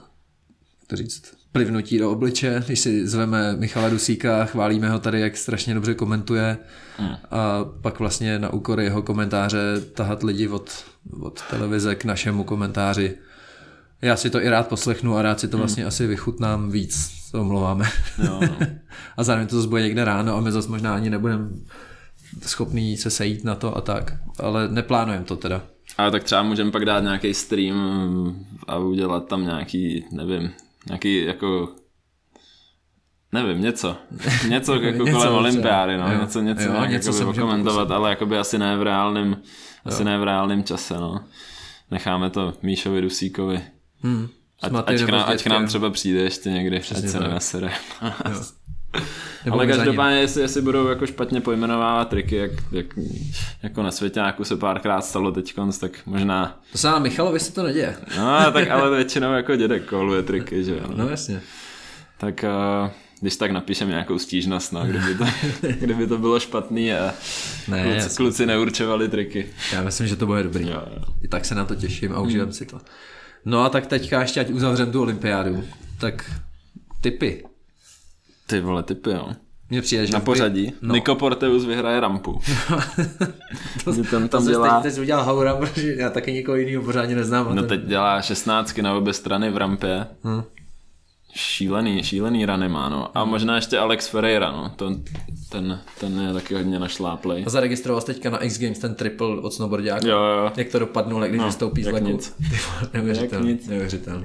[0.87, 5.75] to říct, plivnutí do obliče, když si zveme Michala Dusíka, chválíme ho tady, jak strašně
[5.75, 6.59] dobře komentuje
[6.97, 7.15] hmm.
[7.31, 9.59] a pak vlastně na úkor jeho komentáře
[9.95, 10.85] tahat lidi od,
[11.21, 13.15] od televize k našemu komentáři.
[14.03, 15.61] Já si to i rád poslechnu a rád si to hmm.
[15.61, 15.89] vlastně hmm.
[15.89, 17.85] asi vychutnám víc, to omlouváme.
[18.25, 18.67] Jo, no.
[19.17, 21.49] a zároveň to zase bude někde ráno a my zase možná ani nebudeme
[22.43, 24.17] schopný se sejít na to a tak.
[24.39, 25.63] Ale neplánujeme to teda.
[25.99, 27.77] Ale tak třeba můžeme pak dát nějaký stream
[28.67, 30.51] a udělat tam nějaký, nevím,
[30.89, 31.69] nějaký jako
[33.35, 33.97] Nevím, něco.
[34.49, 36.13] Něco jako něco, kolem olympiády, no.
[36.13, 36.21] Jo.
[36.21, 39.37] Něco, něco jo, nějak něco komentovat, ale jakoby asi ne v reálném,
[39.85, 41.25] asi ne v reálném čase, no.
[41.91, 43.61] Necháme to Míšovi Dusíkovi.
[44.03, 44.29] Hmm.
[44.63, 47.73] Ať, ať, k nám, ať k nám třeba přijde ještě někdy, Přesně ať se nenasere.
[49.45, 52.87] Nebo Ale každopádně, jestli, jestli budou jako špatně pojmenovávat triky, jak, jak
[53.63, 56.61] jako na svěťáku se párkrát stalo teď, tak možná...
[56.73, 57.97] To se na Michalovi se to neděje.
[58.19, 60.85] No, tak ale většinou jako dědek koluje triky, že jo.
[60.97, 61.41] No jasně.
[62.19, 62.45] Tak
[62.85, 62.91] uh,
[63.21, 65.25] když tak napíšem nějakou stížnost, no, kdyby to,
[65.81, 67.15] kdyby to bylo špatný a
[67.69, 69.47] Ne, kluci, kluci neurčovali triky.
[69.73, 70.69] Já myslím, že to bude dobrý.
[70.69, 71.03] Jo, jo.
[71.23, 72.81] I tak se na to těším a užijeme si to.
[73.45, 75.65] No a tak teďka ještě, ať uzavřem tu olympiádu,
[75.99, 76.31] tak
[77.01, 77.45] typy.
[78.55, 79.29] Ty vole, typy, jo.
[79.71, 80.13] Mně přijde, že...
[80.13, 80.73] Na by- pořadí.
[80.83, 80.95] No.
[80.95, 82.41] Nico Porteus vyhraje rampu.
[83.85, 84.81] to, ten to tam jsi dělá...
[84.81, 87.47] teď, teď udělal haura, protože já taky někoho jiného pořádně neznám.
[87.55, 90.07] No ten- teď dělá šestnáctky na obě strany v rampě.
[90.25, 90.43] Hm.
[91.37, 93.19] Šílený, šílený rany má, no.
[93.19, 94.73] A možná ještě Alex Ferreira, no.
[94.77, 94.91] To,
[95.49, 97.45] ten, ten je taky hodně našláplej.
[97.47, 100.09] A zaregistroval jsi teďka na X Games ten triple od snowboardiáka.
[100.09, 102.19] Jo, jo, Jak to dopadnulo, když No, vystoupí z jak leku.
[102.95, 103.49] Neuvěřitelný.
[103.51, 103.69] Jak nic.
[103.69, 104.25] Neuvěřitelný.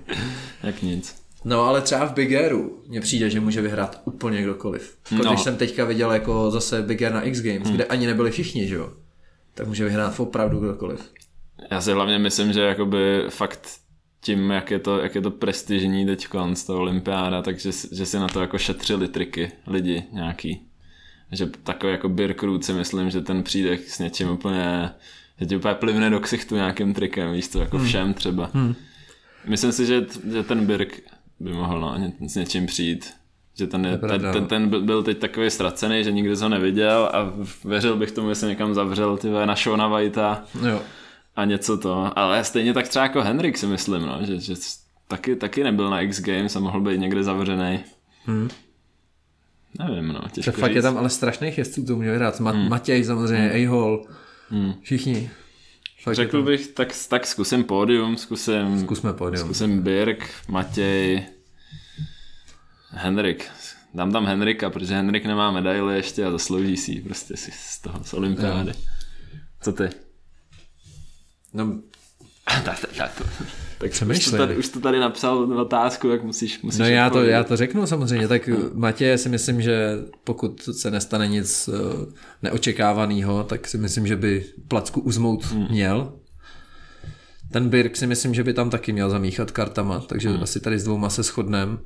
[0.63, 1.15] jak nic.
[1.45, 4.97] No ale třeba v Big Airu mně přijde, že může vyhrát úplně kdokoliv.
[5.11, 5.31] Jako No.
[5.31, 7.75] Když jsem teďka viděl jako zase Big Air na X Games, Hmm.
[7.75, 8.93] kde ani nebyli všichni, že jo?
[9.53, 11.11] Tak může vyhrát opravdu kdokoliv.
[11.71, 13.67] Já si hlavně myslím, že jakoby fakt
[14.21, 18.05] tím, jak je to, jak je to prestižní teď z toho olympiáda, takže si- že
[18.05, 20.61] si na to jako šetřili triky lidi nějaký.
[21.31, 24.89] Že takový jako Birkrut si myslím, že ten přijde s něčím úplně,
[25.39, 28.49] že ti úplně plivne do ksichtu nějakým trikem, víš to, jako všem třeba.
[28.53, 28.75] Hmm.
[29.45, 30.99] Myslím si, že, že ten Birk
[31.39, 33.13] by mohl no, s něčím přijít.
[33.57, 34.47] Že ten, je, ten, ten, no.
[34.47, 37.33] ten byl- teď takový ztracený, že nikdo ho neviděl a
[37.65, 40.81] věřil bych tomu, že se někam zavřel ty na Shona Whitea Jo.
[41.35, 42.11] a něco to.
[42.19, 44.53] Ale stejně tak třeba jako Henrik si myslím, no, že, že
[45.07, 47.79] taky, taky nebyl na X Games a mohl být někde zavřený.
[48.25, 48.49] Hmm.
[49.79, 52.39] Nevím, no, To těžko fakt je tam ale strašných jezdců, to může vyhrát.
[52.39, 53.97] Ma- Matěj samozřejmě, A-Hole,
[54.49, 54.73] Hmm.
[54.81, 55.29] všichni.
[56.03, 59.45] Fakt Řekl tam- bych, tak, tak zkusím pódium, zkusím, Zkusme pódium.
[59.45, 61.25] zkusím Birk, Matěj,
[62.89, 63.45] Henrik.
[63.93, 67.79] Dám tam Henrika, protože Henrik nemá medaily ještě a zaslouží si ji prostě si z
[67.81, 68.73] toho, z olympiády.
[69.61, 69.89] Co ty?
[71.53, 71.81] No,
[72.45, 73.11] tak, tak, tak,
[73.79, 74.31] tak už, Přemýšlej.
[74.31, 77.57] to tady, už to tady napsal otázku, jak musíš, musíš no já, to, já to
[77.57, 82.05] řeknu samozřejmě, tak Matěj si myslím, že pokud se nestane nic eh,
[82.43, 85.67] neočekávaného, tak si myslím, že by placku uzmout Hmm.
[85.69, 86.13] měl.
[87.51, 90.43] Ten Birk si myslím, že by tam taky měl zamíchat kartama, takže Hmm.
[90.43, 91.79] asi tady s dvouma se shodnem.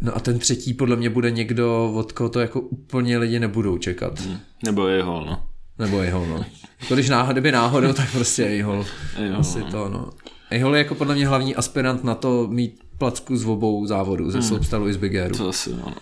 [0.00, 3.78] No a ten třetí podle mě bude někdo, od koho to jako úplně lidi nebudou
[3.78, 4.22] čekat.
[4.64, 5.46] Nebo jeho, no.
[5.78, 6.44] Nebo jeho, no.
[6.80, 8.86] Jako když náhodou, kdyby náhodou, tak prostě Ejhol.
[9.16, 9.70] Ejhol, Asi no.
[9.70, 10.10] to, no.
[10.50, 14.42] Ejhol je jako podle mě hlavní aspirant na to mít placku z obou závodů, ze
[14.42, 15.36] slopestalu i z Big Airu.
[15.36, 15.94] To asi, no.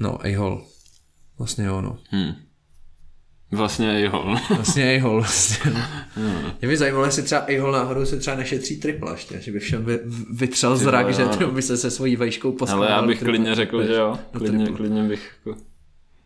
[0.00, 0.66] No, Ejhol.
[1.38, 1.98] Vlastně jo, no.
[2.12, 2.32] Hm.
[3.52, 4.40] Vlastně no.
[4.56, 5.20] Vlastně Ejhol.
[5.20, 5.72] Vlastně.
[6.60, 9.84] Mě by zajímalo, jestli třeba Ejhol náhodou se třeba nešetří tripla ještě, že by všem
[9.84, 9.98] vy,
[10.30, 12.84] vytřel zrak, že to by se se svojí vejškou poskladal.
[12.84, 13.38] Ale já bych triple.
[13.38, 14.18] klidně řekl, že jo.
[14.34, 15.60] No, Klidně, klidně bych jako...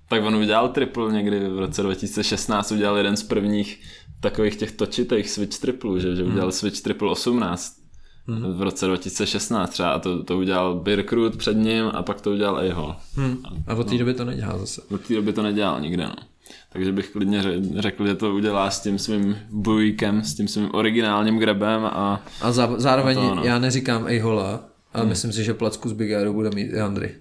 [0.09, 3.81] Tak on udělal triple někdy v roce 2016, udělal jeden z prvních
[4.21, 6.33] takových těch točitých switch triplů, že, že Hmm.
[6.33, 7.77] udělal switch triple 18
[8.57, 12.61] v roce 2016 třeba a to, to udělal Birkrut před ním a pak to udělal
[12.61, 12.97] Ejhol.
[13.17, 13.37] Hm.
[13.67, 14.83] A od té doby to nedělá zase.
[14.91, 16.15] Od té doby to nedělal nikde, no.
[16.73, 20.69] Takže bych klidně ře- řekl, že to udělá s tím svým bujíkem, s tím svým
[20.73, 23.43] originálním grebem a A za, zároveň A to ano.
[23.45, 25.09] já neříkám Ejhola, ale hmm.
[25.09, 27.15] myslím si, že placku z Big Airu bude mít i Andry.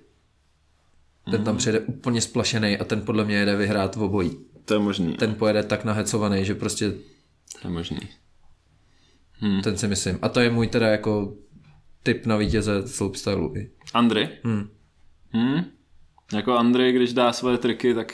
[1.31, 4.37] Ten tam přijede úplně splašený a ten podle mě jede vyhrát v obojí.
[4.65, 5.13] to je možný.
[5.13, 6.91] Ten pojede tak nahecovaný, že prostě
[7.61, 7.99] To je možný.
[9.63, 10.19] ten si myslím.
[10.21, 11.33] A to je můj teda jako
[12.03, 13.53] tip na vítěze slopestylu.
[13.93, 14.29] Andry?
[14.43, 14.69] Hmm.
[15.31, 15.65] Hmm?
[16.33, 18.13] Jako Andrej, když dá svoje triky, tak,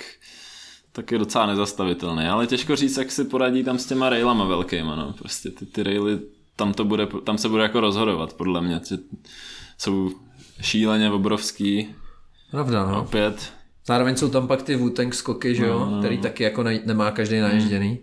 [0.91, 2.23] tak je docela nezastavitelný.
[2.25, 4.95] Ale těžko říct, jak si poradí tam s těma railama velkýma.
[4.95, 5.13] No.
[5.13, 6.19] Prostě ty, ty raily,
[6.55, 8.81] tam, to bude, tam se bude jako rozhodovat, podle mě.
[8.89, 8.97] Že
[9.77, 10.11] jsou
[10.61, 11.95] šíleně obrovský.
[12.51, 13.01] Pravda, no.
[13.01, 13.53] Opět.
[13.85, 17.11] Zároveň jsou tam pak ty Wu-Tang skoky, že jo, no, který taky jako ne, nemá
[17.11, 17.99] každý naježděný.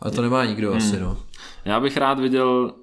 [0.00, 1.18] Ale to nemá nikdo asi, no.
[1.64, 2.74] Já bych rád viděl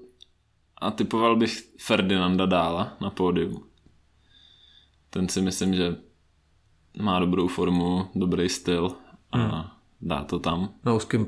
[0.81, 3.63] a typoval bych Ferdinanda dála na pódiu.
[5.09, 5.95] Ten si myslím, že
[7.01, 8.91] má dobrou formu, dobrý styl
[9.31, 9.71] a
[10.01, 10.69] dá to tam.
[10.85, 11.25] Na úzkém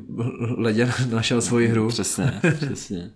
[0.58, 1.88] ledě našel svoji hru.
[1.88, 3.12] Přesně, přesně.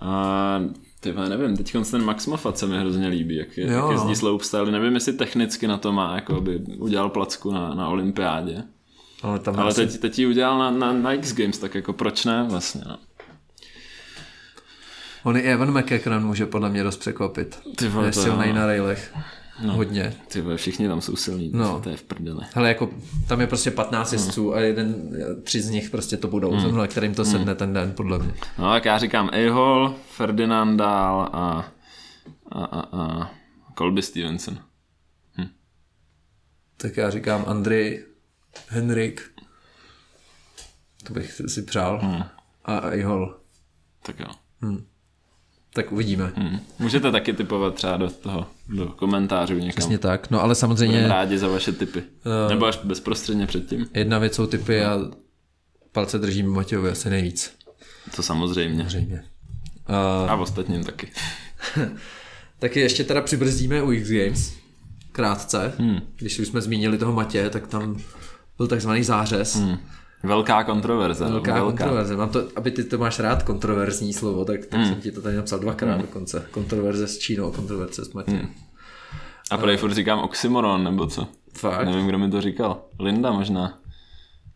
[0.00, 0.60] A
[1.00, 3.90] ty vole, nevím, teď ten Max Moffat se mi hrozně líbí, jak, je, Jo, jak
[3.90, 4.16] jezdí no.
[4.16, 4.70] slopestyle.
[4.70, 8.62] Nevím, jestli technicky na to má, jako aby udělal placku na, na olympiádě.
[9.22, 9.86] Ale tam Ale asi...
[9.86, 12.98] teď, teď ji udělal na, na, na X Games, tak jako proč ne vlastně, no.
[15.24, 17.58] On i Evan McEachran může podle mě dost překvapit.
[17.76, 18.10] Ty vole,
[18.44, 19.14] je na railech.
[19.66, 19.72] No.
[19.72, 20.14] Hodně.
[20.28, 21.80] Ty vole, všichni tam jsou silní, No.
[21.80, 22.40] to je v prdeli.
[22.54, 22.90] Hele, jako
[23.28, 24.94] tam je prostě 15 jezdců a jeden,
[25.42, 26.50] tři z nich prostě to budou.
[26.52, 26.86] Hmm.
[26.86, 28.34] kterým to sedne ten den, podle mě.
[28.58, 31.72] No tak já říkám Ehol, Ferdinand dál a,
[32.52, 33.30] a, a, a
[33.78, 34.58] Colby Stevenson.
[36.76, 38.04] Tak já říkám Andrej,
[38.68, 39.30] Henrik,
[41.04, 41.98] to bych si přál.
[42.02, 42.22] Hmm.
[42.64, 43.36] A Ihol.
[44.02, 44.26] Tak jo.
[44.60, 44.86] Hmm.
[45.72, 46.32] Tak uvidíme.
[46.36, 46.60] Hmm.
[46.78, 49.70] Můžete taky typovat třeba do toho, do komentářů někam.
[49.70, 50.96] Přesně tak, no ale samozřejmě...
[50.96, 52.02] Budeme rádi za vaše typy.
[52.02, 53.86] Uh, Nebo až bezprostředně předtím.
[53.94, 54.98] Jedna věc jsou typy a
[55.92, 57.52] palce držím Matějovi asi nejvíc.
[58.16, 58.84] To samozřejmě.
[58.84, 59.24] Samozřejmě.
[59.88, 61.08] Uh, a v ostatním taky.
[62.58, 64.52] taky ještě teda přibrzdíme u X Games.
[65.12, 65.72] Krátce.
[65.78, 66.00] Hmm.
[66.16, 68.00] Když už jsme zmínili toho Matě, tak tam
[68.56, 69.56] byl takzvaný zářez.
[69.56, 69.78] Hmm
[70.22, 71.24] Velká kontroverze.
[71.24, 72.16] Velká, velká kontroverze.
[72.16, 74.88] Mám to, aby ty to máš rád kontroverzní slovo, tak, tak hmm.
[74.88, 76.02] jsem ti to tady napsal dvakrát hmm.
[76.02, 76.46] dokonce.
[76.50, 78.40] Kontroverze s Čínou, kontroverze s Matějem.
[78.40, 78.54] Hmm.
[79.50, 81.26] A prej furt říkám oxymoron, nebo co?
[81.54, 81.86] Fakt?
[81.86, 82.82] Nevím, kdo mi to říkal.
[82.98, 83.78] Linda možná.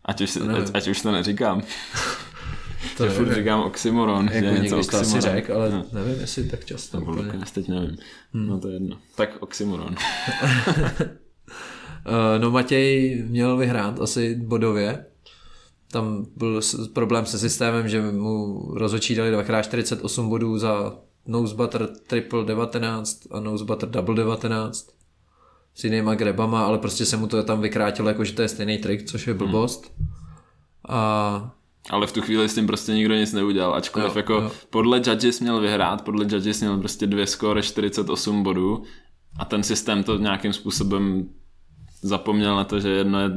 [0.05, 1.61] Ať už, ať, ať už to neříkám.
[2.97, 4.29] to že furt říkám oxymoron.
[4.33, 5.11] Jako že něco oxymoron.
[5.11, 5.85] to asi řek, ale no.
[5.93, 6.99] nevím, jestli tak často.
[6.99, 7.97] Nebo teď nevím.
[8.33, 8.47] Hmm.
[8.47, 8.97] No to je jedno.
[9.15, 9.95] Tak oxymoron.
[12.07, 15.05] Eh, no Matěj měl vyhrát asi bodově,
[15.95, 16.61] tam byl
[16.93, 23.89] problém se systémem, že mu rozhodčí dali 2x48 bodů za nosebutter triple 19 a nosebutter
[23.89, 24.87] double 19
[25.75, 28.77] s jinýma grebama, ale prostě se mu to tam vykrátilo, jako že to je stejný
[28.77, 29.37] trik, což je hmm.
[29.37, 29.91] blbost.
[29.97, 30.09] Hmm.
[30.89, 31.51] A
[31.89, 34.51] ale v tu chvíli s tím prostě nikdo nic neudělal, ačkoliv jo, jako jo.
[34.69, 38.83] podle Judges měl vyhrát, podle Judges měl prostě dvě skóre 48 bodů
[39.39, 41.29] a ten systém to nějakým způsobem
[42.05, 43.29] zapomněl na to, že jedno je,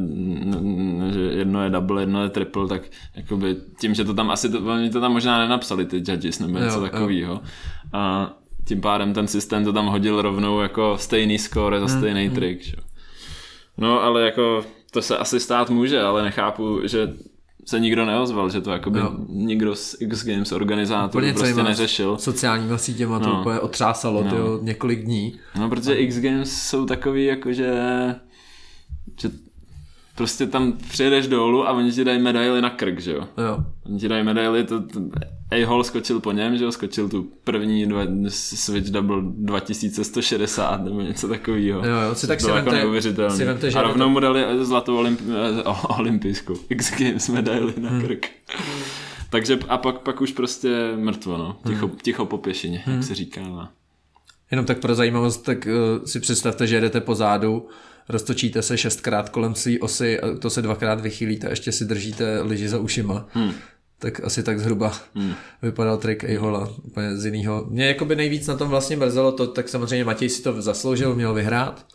[1.13, 2.83] že jedno je double, jedno je triple, tak
[3.17, 6.59] jakoby tím, že to tam asi, to, oni to tam možná nenapsali ty judges nebo
[6.59, 7.41] něco takového.
[7.93, 8.33] A
[8.65, 12.35] tím pádem ten systém to tam hodil rovnou jako stejný score za hmm, stejný hmm.
[12.35, 12.63] trik.
[12.63, 12.77] Že?
[13.79, 17.15] No ale jako to se asi stát může, ale nechápu, že
[17.65, 19.17] se nikdo neozval, že to jakoby no.
[19.29, 22.17] nikdo z X Games organizátorů úplně prostě neřešil.
[22.19, 23.41] Sociálníma sítěma to no.
[23.41, 24.59] úplně otřásalo no.
[24.63, 25.39] několik dní.
[25.59, 28.15] No protože X Games jsou takový jakože že
[30.19, 33.29] prostě tam přijedeš dolů a oni ti dají medaily na krk, že jo?
[33.49, 33.65] Jo.
[33.87, 35.01] Oni ti dají medaily, to, to
[35.51, 36.73] A-Hall skočil po něm, že jo?
[36.73, 41.87] Skočil tu první dva, Switch Double 2160 nebo něco takového.
[41.87, 43.37] Jo, jo, si tak si jako neuvěřitelný.
[43.37, 45.21] Si vemte, že a rovnou mu dali zlatou olymp,
[45.99, 48.01] olympijskou X Games medaily na hmm.
[48.01, 48.27] krk.
[48.49, 48.83] Hmm.
[49.31, 51.57] Takže a pak, pak už prostě mrtvo, no.
[51.67, 51.97] Ticho, hmm.
[51.97, 52.97] ticho po pěšině, hmm.
[52.97, 53.41] jak se říká.
[53.41, 53.69] No.
[54.51, 57.69] Jenom tak pro zajímavost, tak uh, si představte, že jedete po zádu
[58.09, 62.41] roztočíte se šestkrát kolem své osy a to se dvakrát vychýlíte a ještě si držíte
[62.43, 63.29] lyži za ušima.
[63.33, 63.53] Hmm.
[63.99, 65.35] Tak asi tak zhruba hmm.
[65.63, 67.67] vypadal trik Ejhola úplně z jiného.
[67.69, 71.35] Mě jakoby nejvíc na tom vlastně mrzelo to, tak samozřejmě Matěj si to zasloužil, měl
[71.35, 71.87] vyhrát,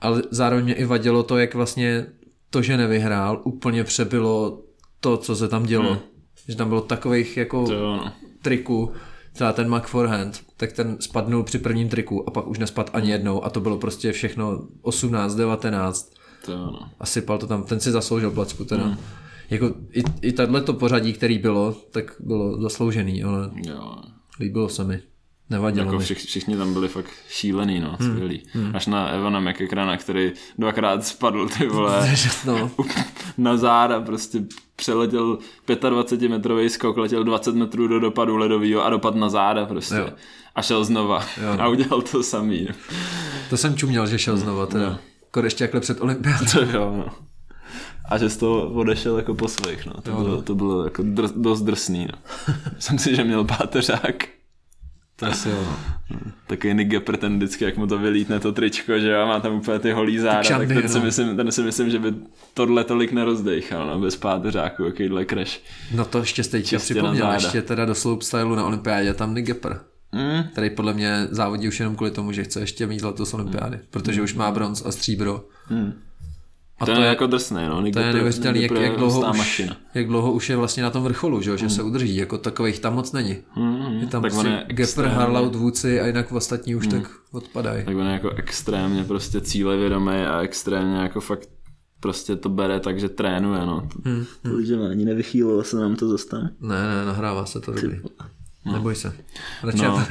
[0.00, 2.06] ale zároveň mě i vadilo to, jak vlastně
[2.50, 4.62] to, že nevyhrál, úplně přebylo
[5.00, 5.90] to, co se tam dělo.
[5.90, 6.00] Hmm.
[6.48, 8.04] Že tam bylo takových jako to,
[8.42, 8.92] triků,
[9.32, 13.10] třeba ten Mac Forehand, tak ten spadnul při prvním triku a pak už nespad ani
[13.10, 16.12] jednou a to bylo prostě všechno 18, 19
[16.44, 16.78] to ano.
[17.00, 18.84] a sypal to tam, ten si zasloužil placku teda.
[18.84, 18.96] Mm.
[19.50, 23.96] Jako i, i to pořadí, který bylo, tak bylo zasloužený, ale jo.
[24.40, 25.02] líbilo se mi.
[25.50, 25.98] Nevadilo jako.
[25.98, 28.10] Všich, všichni tam byli fakt šílený, no, hmm.
[28.10, 28.42] skvělý.
[28.52, 28.76] Hmm.
[28.76, 32.14] Až na Evana McEkrana, který dvakrát spadl, ty vole,
[32.46, 32.70] no.
[33.38, 34.44] na záda, prostě
[34.76, 35.38] přeletěl
[35.90, 39.94] 25 metrový skok, letěl 20 metrů do dopadu ledového a dopad na záda prostě.
[39.94, 40.10] Jo.
[40.54, 41.24] A šel znova.
[41.42, 41.56] Jo.
[41.58, 42.66] A udělal to samý.
[42.68, 42.74] No.
[43.50, 44.90] To jsem čuměl, že šel znova teda.
[44.90, 44.98] No.
[45.22, 46.60] Jako ještě jakhle před olympiádou.
[46.72, 47.06] Jo, no.
[48.08, 49.92] A že z toho odešel jako po svých, no.
[50.02, 50.42] To, jo, bylo, no.
[50.42, 52.18] to bylo jako dr- dost drsný, no.
[52.74, 54.24] Myslím si, že měl páteřák.
[55.16, 55.66] To asi jo.
[56.46, 59.54] Takový Nick Gepper, ten vždycky, jak mu to vylítne to tričko, že jo, má tam
[59.54, 60.88] úplně ty holí záda, tak ten, no.
[60.88, 62.14] si myslím, ten si myslím, že by
[62.54, 65.60] tohle tolik nerozdechal, no, bez páteřáku, jakýhle crash.
[65.94, 69.80] No to ještě stejče připomněl, ještě teda do slope stylu na olympiádě, tam Nick Gepper.
[70.12, 70.42] Mm.
[70.52, 73.76] Který podle mě závodí už jenom kvůli tomu, že chce ještě mít zlatou z olympiády,
[73.76, 73.82] mm.
[73.90, 75.44] protože už má bronz a stříbro.
[75.70, 75.92] Mm.
[76.78, 77.80] A to, to je jako drsné, no.
[77.80, 79.62] Nikdo to je neuvěřitelný, jak, jak, dlouho už,
[79.94, 81.70] jak dlouho už je vlastně na tom vrcholu, že, že mm.
[81.70, 83.36] se udrží, jako takových tam moc není.
[83.56, 86.90] Mm, je tam tak prostě Gepper, Harlout, Woodsy a jinak ostatní už mm.
[86.90, 87.84] tak odpadají.
[87.84, 91.48] Tak on je jako extrémně prostě cílevědomý a extrémně jako fakt
[92.00, 93.88] prostě to bere tak, že trénuje, no.
[94.04, 94.82] Hmm, hmm.
[94.90, 98.00] ani nevychýlilo se nám to zase Ne, ne, nahrává se to dobrý.
[98.64, 98.72] No.
[98.72, 99.16] Neboj se.
[99.62, 100.06] Radši no.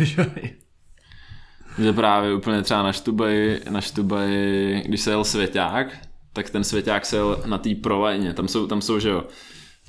[1.79, 5.97] Že právě úplně třeba na Štubaji, na Štubaji, když se jel svěťák,
[6.33, 8.33] tak ten svěťák se jel na té prolajně.
[8.33, 9.23] Tam jsou, tam jsou, že jo,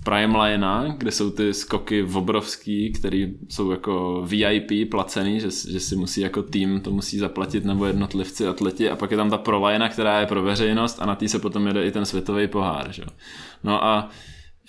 [0.04, 5.96] Prime Line, kde jsou ty skoky obrovský, které jsou jako VIP placený, že, že si
[5.96, 9.88] musí jako tým to musí zaplatit nebo jednotlivci atleti a pak je tam ta Prolina,
[9.88, 12.92] která je pro veřejnost a na té se potom jede i ten světový pohár.
[12.92, 13.02] Že?
[13.64, 14.10] No a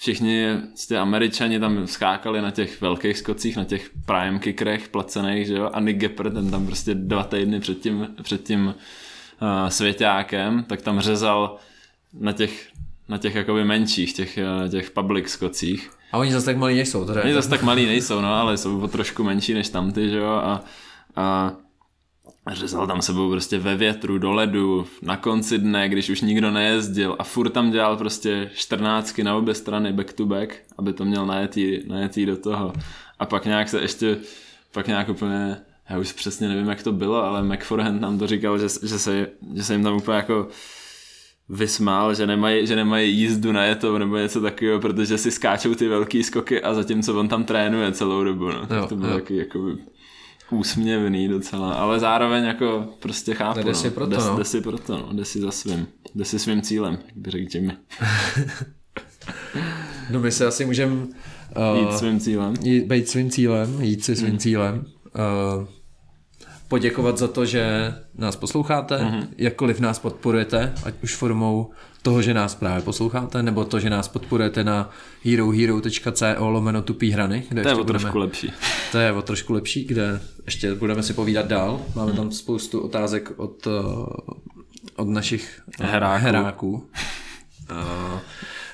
[0.01, 0.45] všichni
[0.87, 5.69] ty američani tam skákali na těch velkých skocích, na těch prime kickerech placených, že jo,
[5.73, 8.73] a Nick Gepper, ten tam prostě dva týdny před tím, před tím uh,
[9.69, 11.57] svěťákem, tak tam řezal
[12.13, 12.69] na těch,
[13.09, 15.91] na těch jakoby menších, těch, uh, těch public skocích.
[16.11, 18.81] A oni zase tak malí nejsou, to Oni zase tak malí nejsou, no, ale jsou
[18.81, 20.63] o trošku menší než tamty, že jo, a,
[21.15, 21.51] a
[22.49, 27.15] řezal tam sebou prostě ve větru, do ledu, na konci dne, když už nikdo nejezdil
[27.19, 31.25] a furt tam dělal prostě čtrnáctky na obě strany back to back, aby to měl
[31.25, 32.73] najetý, najetý do toho.
[33.19, 34.17] A pak nějak se ještě,
[34.71, 35.57] pak nějak úplně,
[35.89, 39.27] já už přesně nevím, jak to bylo, ale McForehand nám to říkal, že, že, se,
[39.55, 40.47] že se jim tam úplně jako
[41.49, 45.87] vysmál, že nemají, že nemají jízdu na jetou nebo něco takového, protože si skáčou ty
[45.87, 48.49] velký skoky a zatímco on tam trénuje celou dobu.
[48.49, 48.67] No.
[48.67, 49.59] Tak to bylo taky jako
[50.51, 53.59] úsměvný docela, ale zároveň jako prostě chápu.
[53.59, 53.93] Jde si no.
[53.93, 54.37] pro to, jde, no.
[54.37, 55.09] jde si pro to, no.
[55.13, 57.73] jde si za svým, jde si svým cílem, jak by řekl Jimmy.
[60.11, 61.07] No my se asi můžeme uh,
[61.79, 62.53] Jít svým cílem.
[62.63, 64.39] jít, být svým cílem, jít si svým Hmm.
[64.39, 64.85] cílem.
[65.59, 65.67] Uh,
[66.75, 69.27] poděkovat za to, že nás posloucháte, Mhm.
[69.37, 74.07] jakkoliv nás podporujete, ať už formou toho, že nás právě posloucháte, nebo to, že nás
[74.07, 74.89] podporujete na
[75.25, 78.51] herohero.co lomeno tupý hrany, kde To je o trošku budeme, lepší.
[78.91, 81.81] to je o trošku lepší, kde ještě budeme si povídat dál.
[81.95, 84.05] Máme tam spoustu otázek od, uh,
[84.95, 86.23] od našich Heráků.
[86.23, 86.71] heráků.
[86.71, 88.19] Uh,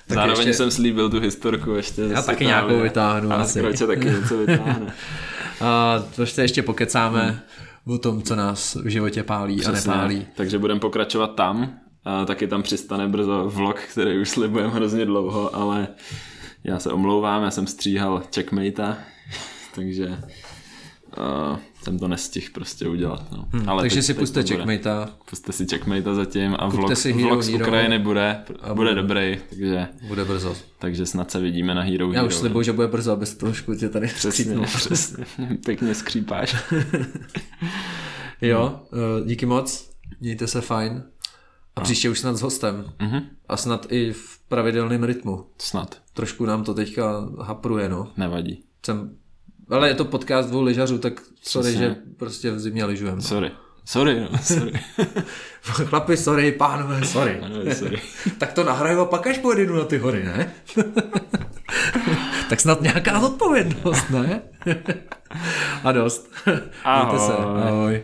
[0.08, 2.02] tak Zároveň ještě- jsem slíbil tu historku ještě.
[2.02, 3.62] Já taky nějakou vytáhnu A asi.
[3.88, 4.94] Taky něco vytáhne.
[5.62, 7.44] A to ještě ještě pokecáme
[7.90, 9.92] o tom, co nás v životě pálí a Přesně.
[9.92, 10.28] nepálí.
[10.36, 11.80] Takže budeme pokračovat tam.
[12.06, 15.88] A taky tam přistane brzo vlog, který už slibujeme hrozně dlouho, ale
[16.64, 18.98] já se omlouvám, já jsem stříhal checkmate,
[19.76, 20.08] takže
[21.18, 21.58] uh,
[21.88, 23.32] jsem to nestihl prostě udělat.
[23.32, 23.48] No.
[23.52, 27.28] Hmm, ale takže teď- si puste checkmate Puste si checkmate zatím a vlog, si Hero
[27.28, 30.56] vlog z Hero Ukrajiny bude, bude bude- dobrý, takže, bude brzo.
[30.80, 32.28] takže snad se vidíme na Hero Já Hero.
[32.28, 35.26] už slibuju, že bude brzo, abys trošku tě tady Přesně, přesně.
[35.66, 36.56] Pěkně skřípáš.
[38.42, 41.04] Jo, eh, díky moc, mějte se fajn.
[41.76, 42.86] A příště už snad s hostem.
[43.02, 43.22] Mhm.
[43.50, 45.46] A snad i v pravidelném rytmu.
[45.58, 46.02] Snad.
[46.14, 48.12] Trošku nám to teďka hapruje, no.
[48.18, 48.64] Nevadí.
[48.86, 49.16] Jsem...
[49.70, 51.88] Ale je to podcast dvou lyžařů, tak sorry, Přesně.
[51.88, 53.22] že prostě v zimě lyžujeme.
[53.22, 53.52] Sorry.
[53.86, 54.72] Sorry, no, sorry.
[55.62, 57.42] Chlapi, sorry, pánové, sorry.
[57.74, 58.02] Sorry.
[58.38, 60.54] tak to nahraju a pak až pojedu na ty hory, ne?
[62.50, 64.42] tak snad nějaká zodpovědnost, ne?
[65.84, 66.32] a dost.
[66.46, 67.34] Mějte se.
[67.34, 67.64] Ahoj.
[67.64, 68.04] Ahoj.